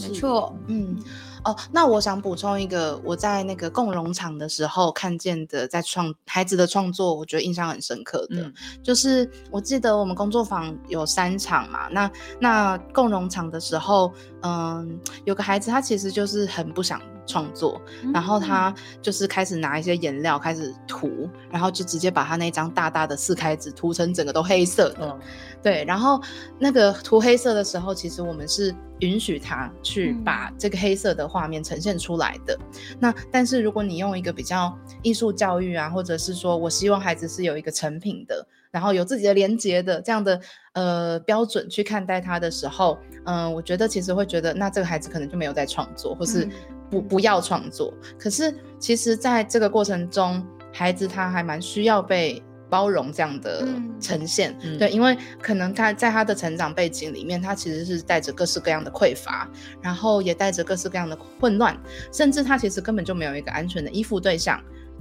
[0.00, 0.96] 没错，嗯，
[1.44, 8.52] 哦，那我想补充一个，我在那个共融场的时候看见的，在创孩子的创作，我觉得印象很深刻的，嗯。
[8.82, 17.80] 就是我记得我们工作坊有三场嘛，那那共融场的时候，嗯，有个孩子他其实就是很不想创作，
[18.12, 18.42] 然后。
[18.42, 25.20] 他就是开始拿一些颜料开始涂，然后就直接把他那张大大的四开纸涂成整个都黑色的，嗯
[25.62, 26.20] 对，然后
[26.58, 32.58] 那个涂黑色的时候，其实我们是允许他去嗯把这个黑色的画面呈现出来的。
[32.98, 40.40] 那但是如果你用一个比较艺术教育啊，或者是说我希望孩子是有一个成品的，然后有自己的连接的这样的
[40.72, 46.50] 呃标准去看待他的时候，嗯、我觉得其实会觉得那这个孩子可能就没有在创作，或是嗯
[46.90, 47.94] 不不要创作。
[48.18, 52.42] 可是其实在这个过程中，孩子他还蛮需要被。
[52.72, 53.90] 包容这样的嗯。
[54.00, 54.78] 呈现，嗯。
[54.78, 59.46] 对，因为可能他在他的成长背景里面，他其实是带着各式各样的匮乏，
[59.82, 61.78] 然后也带着各式各样的混乱，
[62.10, 64.58] 甚至他其实根本就没有一个安全的依附对象。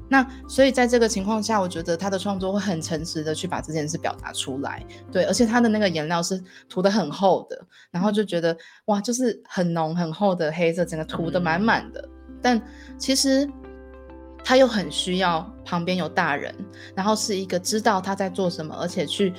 [0.09, 7.57] 那所以在这个情况下，我觉得他的创作会很诚实的去把这件事表达出来，对，而且他的那个颜料是涂的很厚的，
[7.91, 8.55] 然后就觉得
[8.85, 12.09] 哇，就是很浓很厚的黑色，整个涂的满满的，
[12.41, 12.61] 但
[12.97, 13.49] 其实。
[14.43, 16.53] 他又很需要旁边有大人，
[16.95, 19.33] 然后是一个知道他在做什么，而且去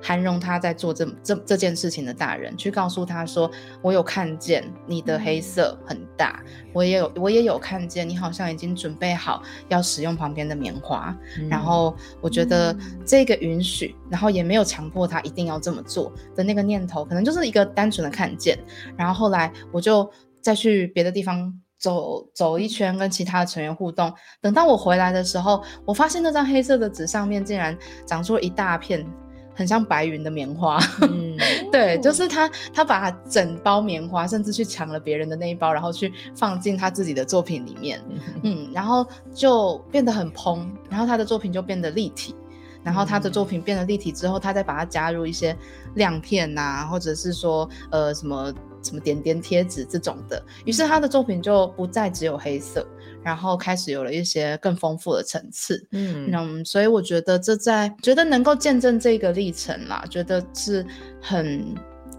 [0.00, 3.50] 涵容他在做这这这件事情的大人，去告诉他说
[3.82, 6.40] ：“我有看见你的黑色很大，
[6.72, 11.16] 我也有我也有看见你好像已经准备好要使用旁边的棉花。
[11.38, 18.56] 嗯然后我觉得这个允许，然后也没有强迫他一定要这么做的那个念头，可能就是一个单纯的看见。
[18.96, 20.08] 然后后来我就
[20.40, 24.12] 再去别的地方走走一圈，跟其他的成员互动。
[24.40, 29.06] 等到我回来的时候，我发现那张黑色的纸上面竟然长出了一大片
[29.54, 30.78] 很像白云的棉花。
[31.02, 31.36] 嗯
[31.70, 38.02] 对，就是他，他把整包棉花，甚至去抢了别人的那一包，然后去放进他自己的作品里面。
[38.42, 42.34] 嗯，然后就变得很蓬，然后他的作品就变得立体，
[42.82, 45.56] 然后他的作品变得立体之后，他再把它加入一些
[45.94, 48.52] 亮片呐、或者是说呃什么
[48.88, 52.86] 什么点点贴纸这种的，于是他的作品就不再只有黑色，
[53.22, 55.86] 然后开始有了一些更丰富的层次。
[55.92, 60.84] 嗯嗯，所以我觉得这在觉得能够见证这个历程啦，觉得是
[61.20, 61.74] 很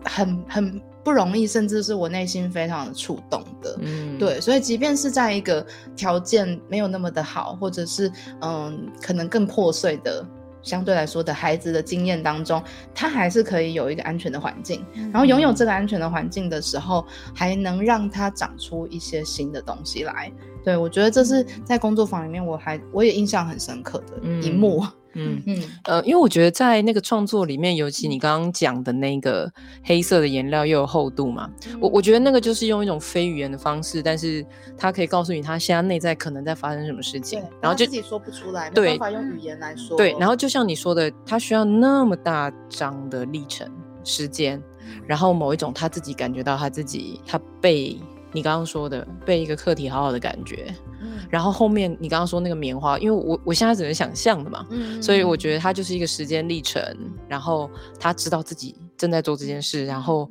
[0.05, 3.75] 很很不容易，甚至是我内心非常的触动的。
[3.82, 10.23] 嗯，对，所以即便是在一个条件没有那么的好，或者是嗯，可能更破碎的。
[10.61, 20.31] 相对来说的孩子的经验当中，他还是可以有一个安全的环境，然后拥有这个安全的环境的时候，还能让他长出一些新的东西来。
[20.63, 24.83] 对我觉得这是在工作坊里面，我还我也印象很深刻的一幕。
[24.83, 24.91] 嗯。
[25.19, 29.51] 嗯嗯呃，因为我觉得在那个创作里面，尤其你刚刚讲的那个
[29.84, 34.45] 黑色的颜料又有厚度嘛，我我觉得那个就是用一种非语言的方式，但是
[34.77, 39.97] 它可以告诉你他现在内在可能在发生什么事情，，然后就自己说不出来，没对办法用语言来说。
[39.97, 43.69] 对，然后就像你说的，他需要那么大张的历程
[44.03, 44.62] 时间，
[45.05, 47.99] 然后某一种他自己感觉到他自己他被
[48.31, 51.19] 你刚刚说的被一个课题好好的感觉，嗯。
[51.29, 56.81] 然后后面你刚刚说那个棉花，因为我我现在只能想象的嘛，嗯所以我觉得它就是一个时间历程，
[57.27, 60.29] 然后他知道自己正在做这件事，然后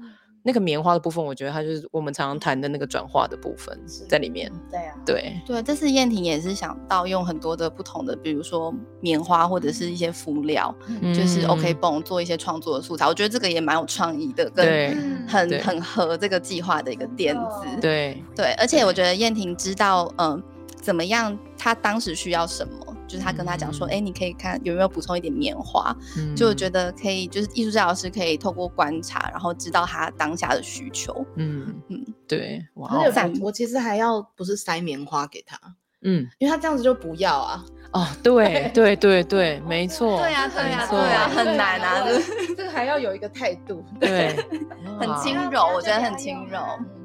[0.49, 4.51] 那个棉花的部分，我觉得它就是我们常常谈的那个转化的部分在里面。
[4.71, 10.75] 对啊，对，对，这次燕婷也是想到用很多的不同的，比如说棉花或者是一些辅料，
[11.15, 13.07] 就是嗯 OK 绷做一些创作的素材。
[13.07, 14.97] 我觉得这个也蛮有创意的，跟
[15.29, 17.79] 很对很合这个计划的一个点子。
[17.79, 20.43] 对，对，而且我觉得燕婷知道，嗯、
[20.81, 25.97] 怎么样，她当时需要什么，就是他跟他讲说，嗯哎、你可以看有没有补充一点棉花，
[26.37, 31.25] 就我觉得，可以，就是艺术治疗师可以透过观察，然后知道他当下的需求。
[31.37, 35.59] 嗯嗯嗯，对，哇而且哦，我我其实还要不是塞棉花给他，
[36.03, 37.65] 嗯，因为他这样子就不要啊。
[37.93, 43.83] 哦，对 对对对，没错，对呀对呀对呀很难啊对这个还要有一个态度。
[43.99, 44.37] 对，
[45.01, 46.61] 很哇轻柔，我觉得很轻柔。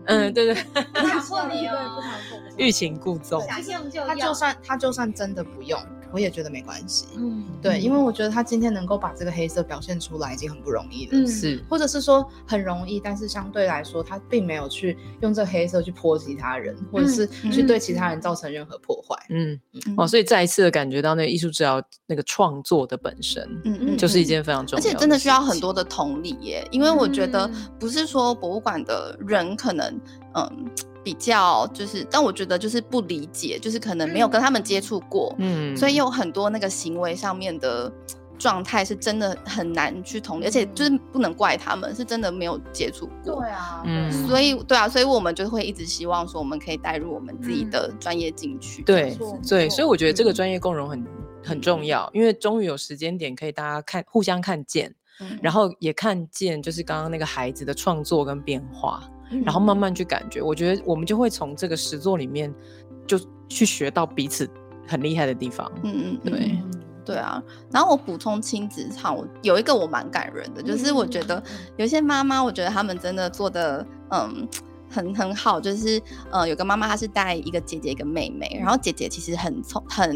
[0.05, 2.39] 嗯，对对，不想过你哦，不想过。
[2.57, 4.33] 欲擒故纵，他就。
[4.33, 5.79] 算他就算真的不用，
[6.13, 7.07] 我也觉得没关系。
[7.17, 11.11] 嗯，对，因为我觉得他今天能够把这个黑色表现出来，已经很不容易了。
[11.13, 19.17] 嗯是，或者是说很容易，但是相对来说，他并没有去用这黑色去泼其他人，或者是去对其他人造成任何破坏。
[19.29, 29.99] 嗯，嗯哦，所以再一次的感觉到那个艺术治疗那个创作的本身，嗯嗯就是一件非常重要的，而且真的需要很多的同理耶，因为我觉得嗯不是说博物馆的人可能
[30.35, 30.69] 嗯
[31.03, 37.91] 比较就是，但我觉得就是不理解，就是可能没有跟他们接触过，嗯，所以有很多那个行为上面的
[38.39, 43.35] 状态是真的很难去同理，而且就是不能怪他们，是真的没有接触过。
[43.35, 44.11] 对啊嗯。
[44.27, 48.81] 所以，对啊，所以我们就会一直希望说，我们可以带入我们自己的专业进去。
[48.83, 50.33] 对错对，所以我觉得这个嗯。
[50.33, 51.05] 专业共融很
[51.43, 62.53] 很重要，因为终于有时间点可以大家看互相看见，嗯，然后也看见就是刚刚那个孩子的创作跟变化，嗯然后慢慢去感觉，我觉得我们就会从这个实作里面
[63.07, 64.49] 就去学到彼此
[64.87, 65.71] 很厉害的地方。
[65.83, 66.59] 嗯嗯，嗯对
[67.05, 71.41] 对啊，然后我补充亲子场，我有一个我蛮感人的，就是我觉得
[71.77, 74.47] 有些妈妈，我觉得他们真的做的嗯。
[74.93, 80.07] 很很好，就是呃，有个妈妈她是带一个姐姐一个妹妹，然后姐姐其实很聪很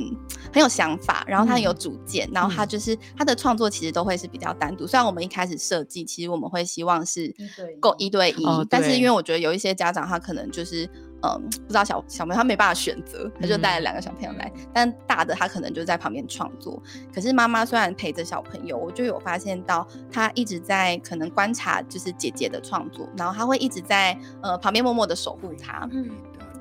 [0.53, 4.85] 很有想法，然后她很有主见，然后她就是她的创作其实都会是比较单独。
[4.85, 10.87] 虽然我们一开始设计，其实我们会希望是对够一对一，哦但是因为我觉得有一些家长他可能就是
[11.23, 16.81] 嗯不知道小小朋友他没办法选择，他就带了两个小朋友来，但大的他可能就在旁边创作。
[17.13, 26.09] 可是妈妈虽然陪着小朋友，我就有发现到他一直在可能观察就是姐姐的创作，然后他会一直在呃旁边默默的守护她，嗯，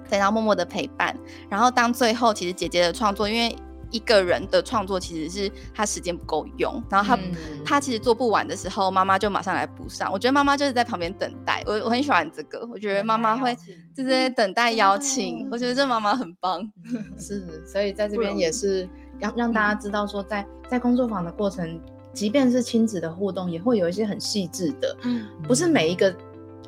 [0.08, 1.14] 对，然后默默的陪伴。
[1.48, 3.54] 然后当最后其实姐姐的创作，因为
[3.90, 7.34] 一个人的创作其实是他时间不够用，然后他、嗯
[7.64, 10.12] 她其实做不完的时候，妈妈就马上来补上。
[10.12, 13.54] 我觉得妈妈就是在旁边等待，我我很喜欢这个，我觉得妈妈会
[13.94, 16.70] 就是在等待邀请，我觉得这妈妈很棒。
[17.18, 21.80] 是，所以在这边也是让让大家知道说在，在工作坊的过程，
[22.12, 26.14] 即便是亲子的互动，也会有一些很细致的，嗯不是每一个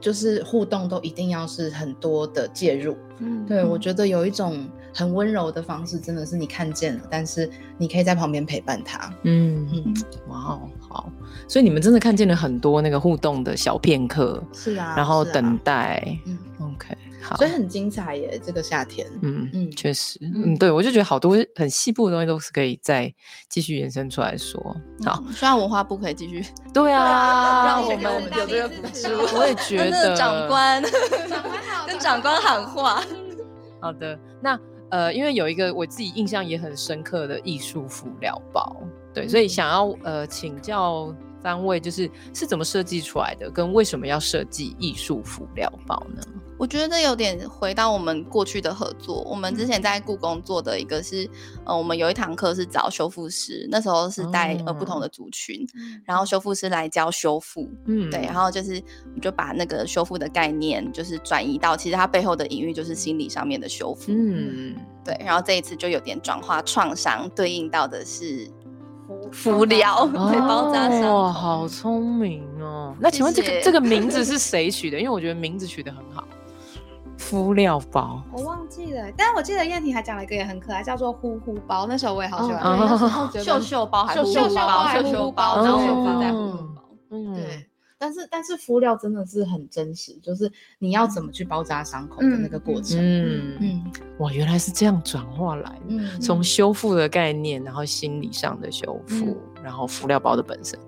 [0.01, 2.97] 就是互动都一定要是很多的介入。
[3.19, 4.69] 嗯对，我觉得有一种
[4.99, 9.09] 很温柔的方式，真的是你看见了，但是你可以在旁边陪伴他。
[9.23, 9.95] 嗯嗯，
[10.27, 11.09] 哇哦，好，
[11.47, 16.03] 所以你们真的看见了很多那个互动的小片刻，是啊然后等待。
[16.27, 19.07] 嗯，OK，好，所以很精彩耶，这个夏天。
[19.23, 23.15] 嗯嗯，嗯确实，嗯，对我就觉得好多很细部的东西都是可以再
[23.49, 24.61] 继续延伸出来说。
[25.05, 26.45] 好，嗯，希望文化部可以继续
[26.75, 29.37] 对啊， 让我我们们有这个补助。
[29.39, 30.83] 我也觉 得长官
[31.31, 33.01] 长官好跟长官喊话。
[33.81, 34.59] 好的，那
[34.91, 38.76] 呃，因为有一个我自己印象也很深刻的艺术辅料包，
[39.12, 46.22] 对，所以想要呃请教三位，就是是怎么设计出来的，跟为什么要设计艺术辅料包呢？
[46.59, 49.23] 我觉得这有点回到我们过去的合作。
[49.23, 51.29] 我们之前在故宫做的一个是，
[51.65, 55.67] 呃，我们有一堂课是找修复师，那时候是带、呃不同的族群，
[56.05, 57.69] 然后修复师来教修复。
[57.87, 58.83] 嗯，对，然后就是
[59.23, 64.11] 就把那个修复的概念，就是转移到其实它背后的隐喻就是心理上面的修复。
[64.13, 68.49] 嗯，对，然后这一次就有点转化创伤，对应到的是
[69.31, 71.33] 敷疗，对，包扎伤哦，口。
[71.33, 72.97] 好聪明哦。
[72.99, 74.99] 那请问这个这个名字是谁取的？
[74.99, 76.27] 因为我觉得名字取得很好，
[77.19, 78.23] 敷料包。
[78.33, 82.62] 我忘记了，但是我记得燕婷还讲了一个也很可爱，叫做呼呼包，那时候我也好喜欢。
[82.62, 85.79] 哦对那时候觉得秀秀包还是呼呼包，秀包还秀秀呼呼包，然后
[86.21, 86.83] 在呼呼包。
[87.11, 87.66] 嗯，对，
[87.99, 92.99] 但是但是敷料真的是很真实，就是你要怎么去包扎伤口的那个过程。
[93.01, 95.81] 嗯嗯哇，原来是这样转化来的。
[95.89, 100.79] 嗯从修复的概念，然后心理上的修复，嗯然后敷料包的本身，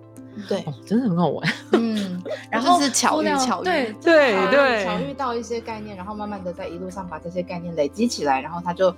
[0.49, 1.53] 对，哦，真的很好玩。
[1.73, 8.95] 嗯， 然后是巧遇巧遇对对巧遇对巧遇到一些概念，然后慢慢的在一路上把这些概念累积起来，然后他就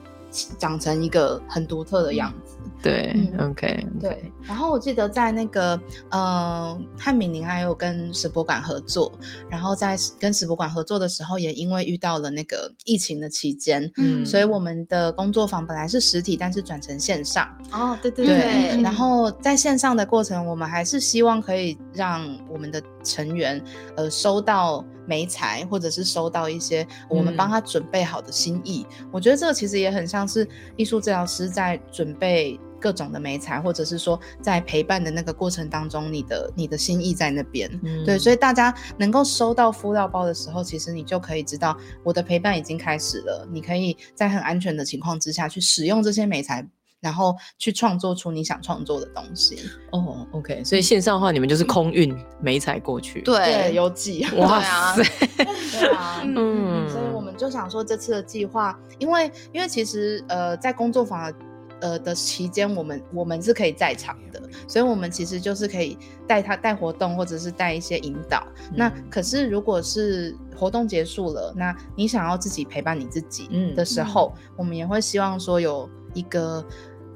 [0.59, 2.57] 长成一个很独特的样子。
[2.83, 5.81] 对嗯，OK，对，然后我记得在那个
[6.11, 9.13] 呃汉敏宁还有跟史博馆合作，
[9.49, 14.27] 然后在跟史博馆合作的时候，也因为遇到了那个疫情的期间，嗯。
[14.27, 17.49] 所以我们的工作坊本来是实体，但是转成线上。
[17.71, 23.63] 哦，对对对，然后在线上的过程，我们还是希望可以让我们的成员
[23.97, 28.87] 呃收到媒材，或者是收到一些我们帮他准备好的心意。
[29.11, 32.59] 我觉得这个其实也很像是艺术治疗师在准备。
[32.83, 46.67] 各种的媒材，或者是说在陪伴的那个过程当中，你的你的心意在那边，嗯对，所以大家能够收到敷料包的时候，其实你就可以知道我的陪伴已经开始了，你可以在很安全的情况之下去使用这些美材，
[47.03, 49.59] 然后去创作出你想创作的东西。
[49.91, 53.21] 哦，OK，所以线上的话，你们就是空运美彩过去。
[53.23, 54.25] 对，邮寄。
[54.37, 55.03] 哇啊塞，
[55.37, 61.35] 对啊，嗯，所以我们就想说这次的计划，因为因为其实呃在工作坊
[61.81, 65.99] 呃的期间，我们我们是可以在场的，所以我们其实就是可以
[66.29, 68.47] 带他带活动或者是带一些引导。
[68.73, 76.65] 那嗯可是如果是活动结束了，那你想要自己陪伴你自己嗯的时候，我们也会希望说有一个。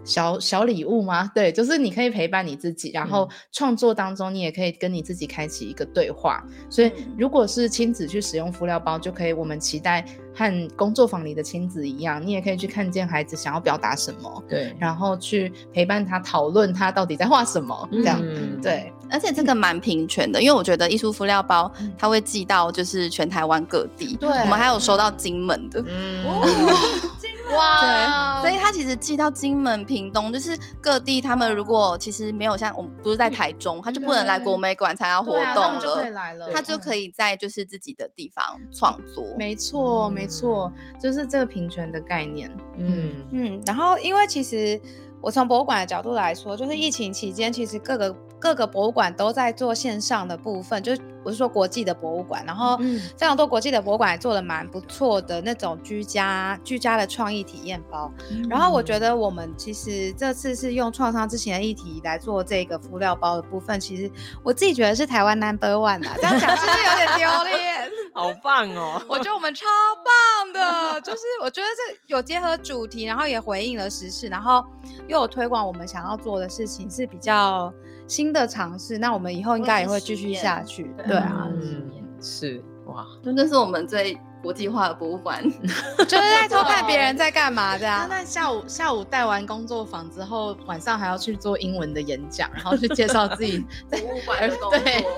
[0.07, 1.31] 小小礼物吗？
[1.35, 6.43] 对，就是你可以陪伴你自己，然后创作当中你也可以跟你自己开启一个对话。
[6.71, 10.03] 所以嗯如果是亲子去使用敷料包，就可以我们期待
[10.35, 18.93] 和工作坊里的亲子一样，你也可以去看见孩子想要表达什么，对，然后去陪伴他讨论他到底在画什么，这样、嗯，对。
[19.09, 25.81] 而且这个蛮平权的，因为我觉得艺术敷料包嗯它会寄到就是全台湾各地，对我们还有收到金门的。
[25.87, 26.25] 嗯，
[27.55, 36.97] 哇对，所以他其实寄到金门、屏东，就是各地，他们如果其实没有像我们不是在台中，他就不能来国美馆参加活对啊他动们就可以了，来了，他就可以。
[36.97, 39.23] 以在就是自己的地方创作。
[39.37, 42.51] 没错，没错，就是这个平权的概念。
[42.79, 44.81] 嗯，嗯，然后因为其实
[45.21, 48.11] 我从博物馆的角度来说，就是疫情期间，其实各个
[48.47, 58.09] 各个博物馆都在做线上的部分，就是我是说国际的博物馆，然后嗯非常多国际的博物馆也做的蛮不错的那种居家居家的创意体验包。
[58.49, 64.09] 然后我觉得我们其实这次是用创伤之前的议题来做这个敷料包的部分，其实
[64.45, 67.91] 我自己觉得是台湾 number one 啊，这样讲是不是有点丢脸？
[68.15, 69.03] 好棒哦！
[69.11, 69.67] 我觉得我们超
[70.03, 74.65] 棒的，就是我觉得这有结合主题，然后也回应了时事，然后
[75.07, 77.71] 又有推广我们想要做的事情，是比较
[78.07, 78.99] 新的尝试。
[78.99, 80.85] 那我们以后应该也会继续下去。
[80.99, 81.91] 对对啊，嗯，
[82.21, 85.43] 是哇，真的是我们最国际化的博物馆。
[85.99, 88.09] 就是在偷看别人在干嘛 这他样。
[88.09, 95.11] 在下午下午带完工作坊之后，晚上还要去做英文的演讲， 然后去介绍自己在博物馆的工对作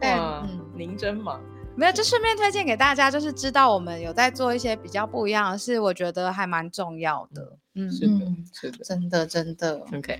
[0.00, 1.40] 对，哇嗯，您真忙。
[1.74, 7.52] 没有，就顺便推荐给大家，就是知道我们有在做一些比较不一样的事，我觉得还蛮重要的。
[7.76, 8.78] 嗯，是的嗯，是的。
[8.84, 10.18] 真的真的，OK，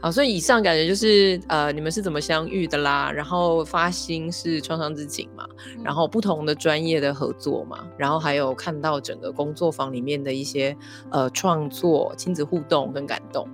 [0.00, 3.10] 好，所以以上感觉就是呃，你们是怎么相遇的啦？
[3.10, 5.48] 然后发心是创伤之景嘛，
[5.82, 10.76] 然后不同的专业的合作嘛，然后还有看到整个工作坊里面的一些
[11.10, 13.48] 呃创作、亲子互动跟感动。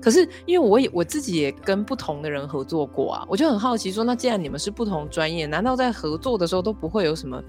[0.00, 7.42] 可是因为我也我自己也跟不同的人合作过啊，我就很好奇说，那既然你们是不同专业，难道在合作的时候都不会有什么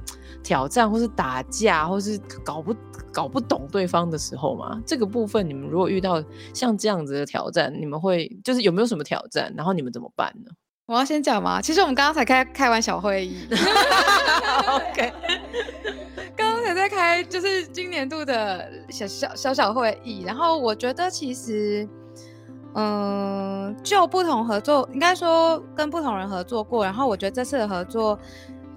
[0.43, 2.75] 挑战，或是打架，或是搞不
[3.11, 4.81] 搞不懂对方的时候吗？
[4.85, 6.23] 这个部分你们如果遇到
[6.53, 9.53] 像这样子的挑战，你们会就是有没有什么挑战？
[9.55, 10.51] 然后你们怎么办呢
[10.87, 11.61] 我要先讲吗？
[11.61, 13.47] 其实我们刚刚才开开完小会议。？
[14.67, 15.13] OK，
[16.35, 21.87] 刚刚才在开，就是今年度的小小小小会议，然后我觉得其实，
[22.73, 28.17] 嗯、就不同合作，应该说跟不同人合作过，然后我觉得这次的合作，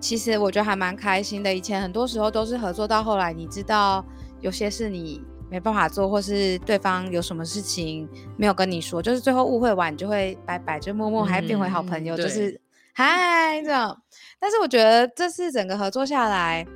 [0.00, 1.54] 其实我觉得还蛮开心的。
[1.54, 4.04] 以前很多时候都是合作到后来，你知道
[4.40, 12.60] 有些事你没办法做，或是对方有什么事情没有跟你说，就是最后误会完，你就会拜拜，就默默还变回好朋友，嗯就是
[12.92, 13.96] 嗨这样。
[14.40, 16.66] 但是我觉得这次整个合作下来，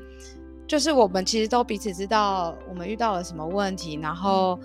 [0.66, 4.59] 就是我们其实都彼此知道我们遇到了什么问题，然后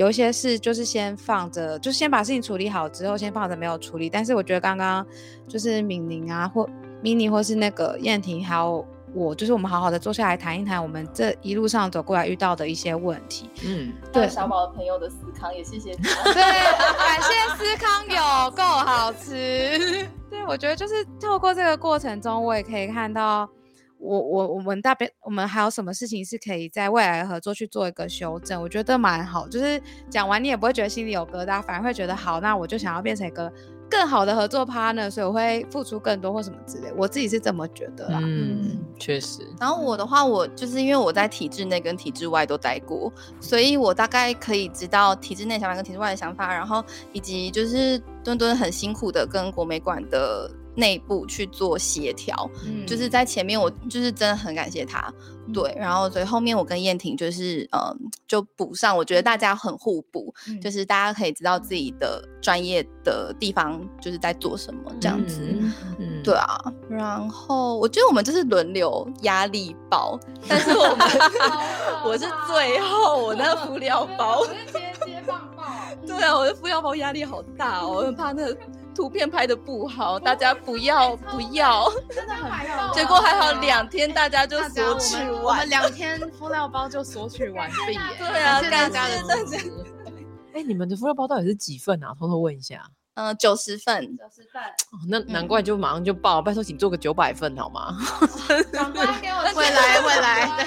[0.00, 4.08] 有一些事就是先放着，就先把事情处理好之后先放着没有处理。
[4.08, 5.06] 但是我觉得刚刚
[5.46, 6.66] 就是敏玲啊，或
[7.02, 8.82] mini 或是那个燕婷，还有
[9.12, 13.50] 我，就是我们好好的坐下来谈一谈我们这一路上走过来遇到的一些问题。
[13.62, 15.98] 嗯，对小宝的朋友的思康也谢谢你。
[16.32, 20.08] 对，感谢思康有够好吃。
[20.30, 23.46] 对，我觉得就是透过这个过程中，我也可以看到
[24.00, 29.46] 我我我们大边我们还有什么事情是可以在未来合作去做一个修正，我觉得蛮好。
[29.48, 33.52] 就是讲完你也不会觉得心里有疙瘩，反而会觉得好，那我就想要变成一个
[33.90, 36.92] 更好的合作 partner，所以我会付出更多或什么之类。
[36.96, 38.20] 我自己是这么觉得啦。
[38.22, 46.82] 嗯，确实，然后我的话，我就是因为我在体制内跟体制外都待过，所以我大概可以知道体制内想法跟体制外的想法，然后
[47.12, 55.12] 以及就是墩墩很辛苦的跟国美馆的内部去做协调，嗯就是在前面我就是真的很感谢他，
[55.52, 65.42] 对，然后所以后面我跟燕婷就是嗯就补上，我觉得大家很互补，嗯就是大家可以知道自己的专业的地方就是在做什么这样子。
[65.42, 66.58] 嗯，嗯对，啊，
[66.88, 70.18] 然后我觉得我们就是轮流压力包，
[70.48, 71.08] 但是我们
[72.04, 75.64] 我是最后我那个敷料包，是接接棒爆。
[76.06, 78.56] 对啊，我的敷料包压力好大哦，我很怕那个
[78.94, 89.72] 图片拍的不好，大家不要不要，真的 很棒结果还好两天大家就索取们我完们，两天敷料包就索取完毕，对啊感谢大家的支持。
[90.52, 92.14] 哎，你们的敷料包到底是几份啊？
[92.18, 92.82] 偷偷问一下。
[93.20, 94.62] 嗯，九十份，九十份。
[95.06, 97.94] 那难怪就马上就报，拜托请做个九百份好吗？
[99.54, 100.66] 未来，未来，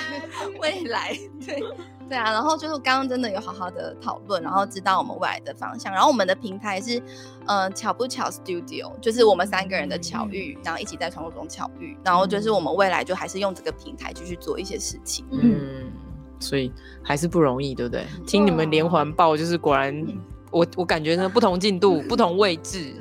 [0.61, 1.63] 未来， 对
[2.07, 2.31] 对啊。
[2.31, 5.91] 然后就是刚刚真的有好好的讨论，然后知道我们未来的方向。
[5.91, 7.01] 然后我们的平台是，
[7.47, 11.97] 嗯，巧不巧 Studio，就是我们三个人的巧遇，然后一起在创作中巧遇。
[12.03, 15.25] 然后就是我们未来就还是用这个平台继续做一些事情。
[15.31, 15.91] 嗯，
[16.39, 18.05] 所以还是不容易，对不对？
[18.27, 20.05] 听你们连环报，就是果然。
[20.53, 22.93] 我我感觉呢，不同进度、不同位置，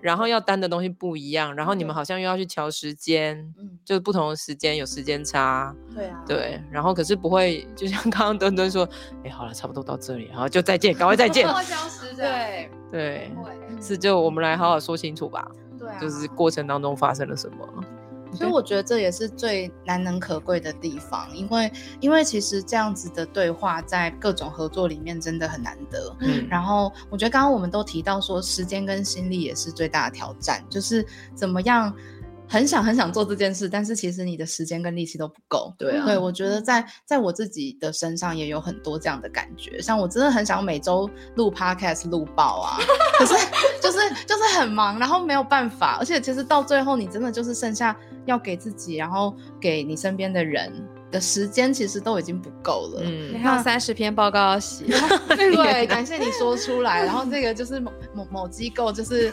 [0.00, 8.88] 然后要担的东西不一样，然后你们好像又要去调时间，嗯，就是不同的时间有时间差，对啊，对，然后可是不会，就像刚刚墩墩说，
[9.24, 13.30] 哎，好了，差不多到这里，然后就再见，赶快再见， 消失，对对，
[13.80, 15.46] 是就我们来好好说清楚吧，
[15.78, 17.84] 对啊，就是过程当中发生了什么。
[18.34, 26.16] 所以我觉得这也是最难能可贵的地方，因为因为其实这样子的对话在各种合作里面真的很难得。
[26.20, 31.94] 嗯，然后我觉得刚刚我们都提到说，时间跟心力也是最大的挑战，就是怎么样。
[32.46, 35.74] 很想很想做这件事，但是其实你的时间跟力气都不够。
[35.78, 39.80] 对啊，对我觉得在在我自己的身上也有很多这样的感觉。
[39.80, 42.76] 像我真的很想每周录 podcast 录爆啊，
[43.18, 43.32] 可是
[43.80, 45.96] 就是就是很忙，然后没有办法。
[45.98, 47.96] 而且其实到最后，你真的就是剩下
[48.26, 50.72] 要给自己，然后给你身边的人。
[51.10, 54.84] 的时间其实都已经不够了，嗯，你还有三十篇报告要写，
[55.30, 57.04] 对，感谢你说出来。
[57.04, 59.32] 然后这个就是某某某机构，就是，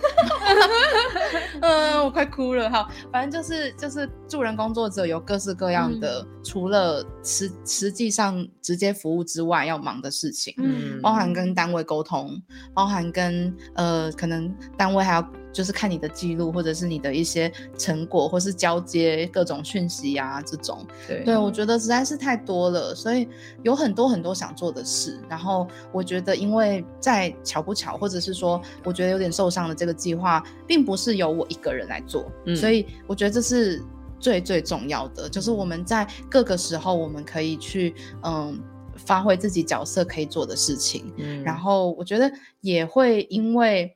[1.60, 2.88] 嗯，我快哭了哈。
[3.12, 12.40] 反正就是就是助人工作者有各式各样的，除了实实际上直接服务之外要忙的事情，嗯，包含跟单位沟通，
[12.76, 15.32] 包含跟呃可能单位还要。
[15.52, 20.86] 就是看你的记录，或者是你的一些成果，或是交接各种讯息呀，这种。
[21.08, 23.28] 对，对我觉得实在是太多了，所以
[23.64, 25.20] 有很多很多想做的事。
[25.30, 33.84] 然后我觉得，因为在巧不巧，或者是说，我觉得有点受伤的这个计划，并不是由我一个人来做，所以我觉得这是
[34.20, 37.94] 最最重要的，就是我们在各个时候，我们可以去
[38.24, 38.58] 嗯
[38.96, 41.12] 发挥自己角色可以做的事情。
[41.18, 42.32] 嗯，然后我觉得
[42.62, 43.94] 也会因为。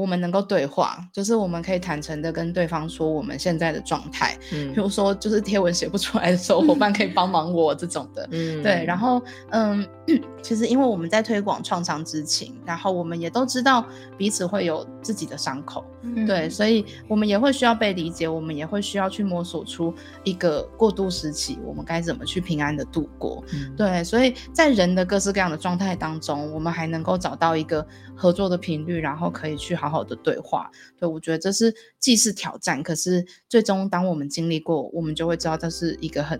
[0.00, 9.86] 我们能够对话，就是我们可以坦诚的跟对方说我们现在的状态，嗯，比如说就是贴文写不出来的时候，伙伴可以帮忙我这种的，嗯，对，然后嗯，
[10.42, 13.84] 其实因为我们在推广创伤知情，然后我们也都知道
[14.16, 15.84] 彼此会有自己的伤口，
[16.26, 19.92] 对，所以我们也会需要被理解，我们也会需要去摸索出
[20.22, 23.42] 一个过渡时期，我们该怎么去平安的度过，
[23.76, 27.84] 对，所以在人的各式各样的状态当中，我们还能够找到一个
[28.14, 29.80] 合作的频率，然后可以去。
[29.80, 36.38] 好好的对话，对我觉得这是既是挑战，可是最终当我们经历过，我们就会知道这是一个很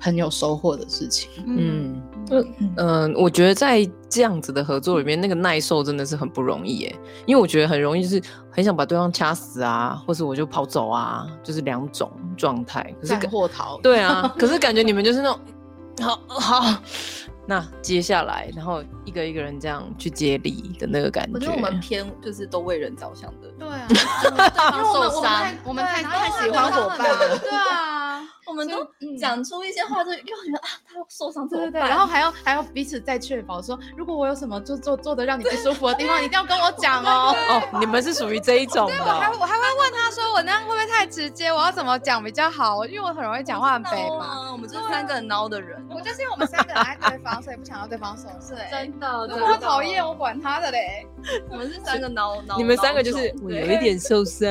[0.00, 1.30] 很有收获的事情。
[1.46, 2.02] 嗯
[2.76, 6.96] 嗯，我觉得在这样子的合作里面，那个耐受真的是很不容易耶，
[7.26, 12.94] 因为我觉得很容易就是很想把对方掐死啊，或是我就跑走啊，就是两种状态。
[13.02, 13.78] 战或逃。
[13.82, 15.40] 对啊，可是感觉你们就是那种
[16.00, 16.82] 好好。
[17.46, 23.48] 那接下来，然后一个一个人这样去接力的那个感觉，我觉得我们偏就是都为人着想的。
[23.58, 23.88] 对啊，
[24.76, 27.38] 因为我们我们太太喜欢伙伴了。
[27.38, 28.22] 对啊。
[28.50, 28.84] 我们都
[29.16, 37.32] 讲出一些话，就又觉得啊，他受伤，对对对，然后还要还要彼此再确保说，如果我有什么做做做的让你不舒服的地方，一定要跟我讲哦。
[37.48, 38.94] 哦，你们是属于这一种的。
[38.98, 41.52] 我还我还会问他说，我那样会不会太直接？
[41.52, 42.84] 我要怎么讲比较好？
[42.84, 44.50] 因为我很容易讲话很悲嘛。
[44.50, 45.80] 我们就是三个很孬的人。
[45.88, 48.56] 我就是因为我们三个爱对方，所以不想要对方受罪。
[48.70, 51.06] 真的，我讨厌，我管他的嘞。
[51.48, 52.56] 我们是三个孬孬。
[52.56, 54.48] 你们三个就是我有一点受伤。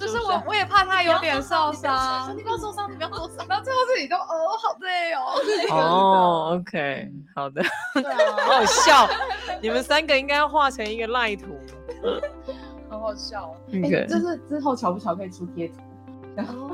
[0.00, 2.34] 就是我，我也怕他有点受伤。
[2.34, 3.44] 你不要受伤，你不要受伤。
[3.48, 5.20] 然后最后自己都，哦，好累哦。
[5.76, 7.62] 哦， OK，好的。
[7.62, 9.06] 好好笑，
[9.60, 11.48] 你们三个应该要画成一个赖图。
[12.88, 13.54] 好好笑。
[13.72, 15.74] 哎，就是之后巧不巧可以出贴图。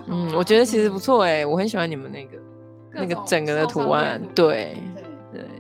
[0.06, 2.38] 嗯，我觉得其实不错哎，我很喜欢你们那个
[2.92, 4.76] 那个整个的图案，对。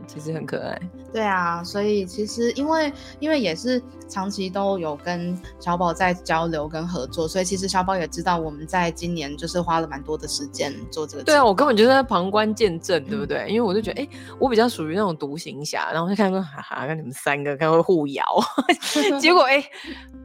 [0.06, 0.78] 对，其实很可爱。
[1.12, 11.24] 对啊，所以其实因为因为也是长期都有跟小宝在交流跟合作，所以其实小宝也知道我们在今年就是花了蛮多的时间做这个。
[11.24, 13.46] 对啊，我根本就是在旁观见证，对不对？
[13.48, 18.24] 因为我就觉得，哎，我比较属于那种独行侠，然后就看说，哈哈，跟你们三个看会互咬，
[19.20, 19.64] 结果哎，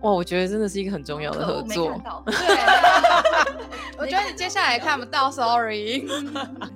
[0.02, 1.94] 哇，我觉得真的是一个很重要的合作。
[2.26, 2.36] 对，
[3.98, 6.02] 我觉得你接下来看不到，sorry。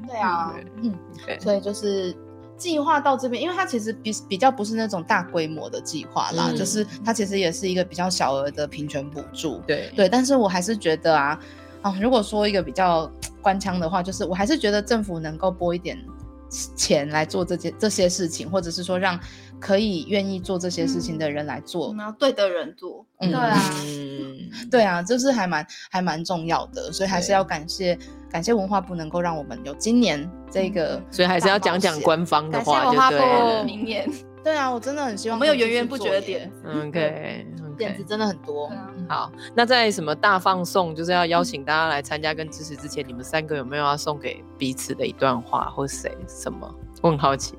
[0.08, 0.94] 对啊， 嗯，
[1.40, 2.16] 所以就是。
[2.58, 9.62] 计划到这边，因为它其实比比较不是那种大规模的计划啦，就是它其实也是一个比较小额的平权补助。
[9.68, 11.40] 对对，但是我还是觉得啊，
[11.82, 15.98] 啊，如果说一个比较官腔的话，就是我还是觉得政府能够拨一点
[16.76, 19.20] 钱来做这件这些事情，或者是说让
[19.66, 21.92] 可以愿意做这些事情的人来做我。
[21.92, 23.04] 们要对的人做。
[23.20, 27.98] 嗯对啊嗯，对啊，就是还蛮还蛮重要的，所以还是要感谢
[28.30, 33.64] 感谢文化部能够让我们有今年这个，所以还是要讲讲官方的话，感谢文化就对了部。
[33.66, 34.08] 明年
[34.44, 38.70] 对啊，我真的很希望我们有源源不绝的点，OK 点子真的很多
[39.10, 46.72] 好，那在什么大放送，就是要邀请大家来参加跟支持之前，你们三个有没有要送给彼此的一段话，或谁什么？
[47.02, 47.56] 我很好奇。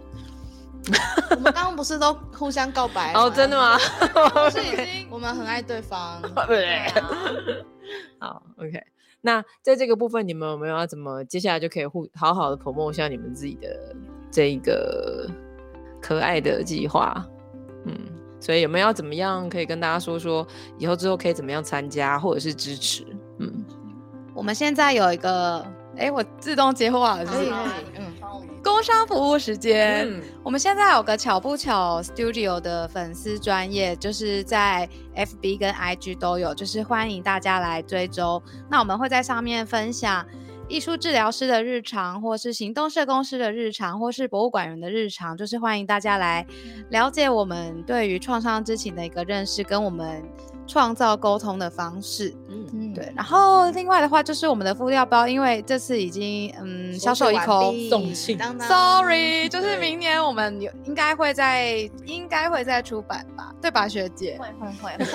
[1.30, 3.57] 我们刚刚不是都互相告白哦，真的？
[3.59, 3.76] 吗？
[4.32, 6.22] 不是 已经我们很爱对方。
[6.47, 7.11] 对啊
[8.18, 8.82] 好，OK。
[9.20, 13.95] 那在这个部分，你们有没有要怎么接下来就可以互好好的 promote 一下你们自己的
[14.30, 15.28] 这一个
[16.01, 17.26] 可爱的计划？
[17.87, 17.95] 嗯，
[18.41, 20.47] 所以有没有要怎么样可以跟大家说说，
[20.78, 23.05] 以后之后可以怎么样参加或者是支持？
[23.39, 23.64] 嗯，
[24.32, 25.66] 我们现在有一个，
[25.97, 27.53] 哎，我自动接话了，是
[28.67, 30.05] 工商服务时间。
[30.11, 38.43] 嗯我们现在有个巧不巧 Studio 的粉丝专业，就是在 FB 跟 IG 都有，就是欢迎大家来追踪。
[38.69, 40.27] 那我们会在上面分享
[40.69, 46.45] 艺术治疗师的日常，或是行动社工师的日常，或是博物馆员的日常，就是欢迎大家来
[46.91, 50.25] 了解我们对于创伤知情的一个认识，跟我们
[50.67, 52.35] 创造沟通的方式。
[52.49, 57.75] 嗯，嗯对，然后另外的话就是我们的敷料包，因为这次已经嗯销售一空。
[58.61, 64.39] Sorry，就是明年我们有应该会在应该会再出版吧，对吧，学姐？
[64.39, 65.07] 会会会，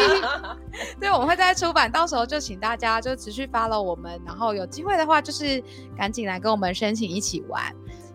[1.00, 5.62] 对，我们会再出版，到时候就请大家就持续 follow 我们，然后有机会的话就是
[5.96, 7.62] 赶紧来跟我们申请一起玩。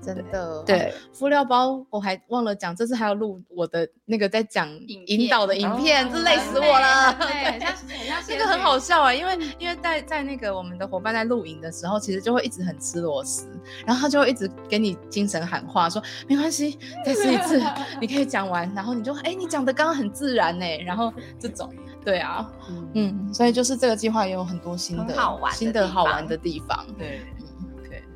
[0.05, 0.63] 真的。
[0.63, 4.69] 对，敷料包我还忘了讲，这次还要录我的那个在讲
[5.07, 7.13] 引导的影片，哦这累死我了。
[7.19, 13.47] 对， 很像很像这个很好笑啊、因为因为在在那个我们的伙伴在录影的时候，其实就会一直很吃螺丝，
[13.85, 17.61] 然后他就会一直给你精神喊话，说没关系，再试一次，
[17.99, 27.21] 你可以讲完，然后你就哎、你讲的刚刚很自然呢、然后这种对啊，嗯，嗯，所以就是这个计划也有很多新的好玩的新的地方好玩的地方，对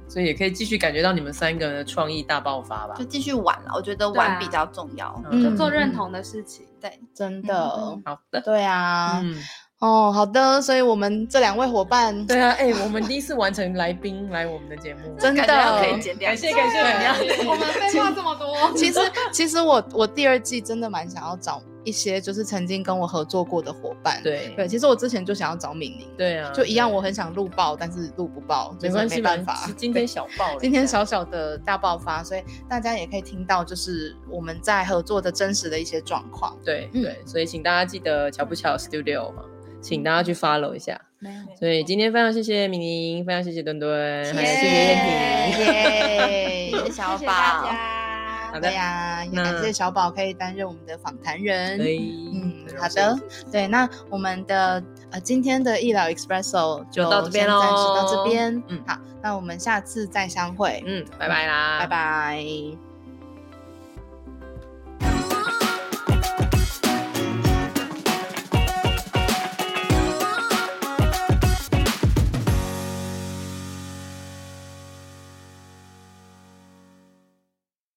[0.09, 3.05] 所以也可以继续感觉到你们三个人的创意大爆发吧就。
[3.05, 3.71] 继续玩了。
[3.75, 5.23] 我觉得玩比较重要。
[5.31, 6.65] 嗯就做认同的事情。
[6.81, 7.69] 对，真的，
[8.05, 9.35] 好的，对啊，嗯，
[9.79, 16.77] 哦，好的，所以我们这两位伙伴，对啊，哎，我们第一次完成来宾来我们的节目，真的可以剪掉感谢感谢
[17.21, 17.47] 你们。
[17.47, 18.99] 我们废话这么多，其实
[19.33, 29.67] 其实我我第二季真的蛮想要找一些就是曾经跟我合作过的伙伴，对对，其实我之前就想要找敏玲，对啊，就一样，我很想录爆，但是录不爆，就是没关系，没办法。
[29.75, 36.55] 今天小爆了，今天小小的大爆发，所以大家也可以听到，就是我们在合作的真实的一些状况。
[36.59, 39.43] 嗯对对，所以请大家记得巧不巧 Studio 嘛，
[39.81, 41.01] 请大家去 follow 一下。
[41.17, 45.65] 没有，所以今天非常谢谢明宁，非常谢谢墩墩，还有谢谢燕婷。
[45.65, 48.08] 耶谢谢小宝。
[48.51, 51.79] 好的呀，也感谢小宝可以担任我们的访谈人。
[51.79, 53.17] 嗯，好的
[53.51, 58.63] 对，那我们的呃今天的医疗 Espresso 就到这边喽暂时到这边。
[58.67, 60.83] 嗯好，那我们下次再相会。
[60.85, 61.87] 嗯，拜拜啦，拜。
[61.87, 62.88] 拜。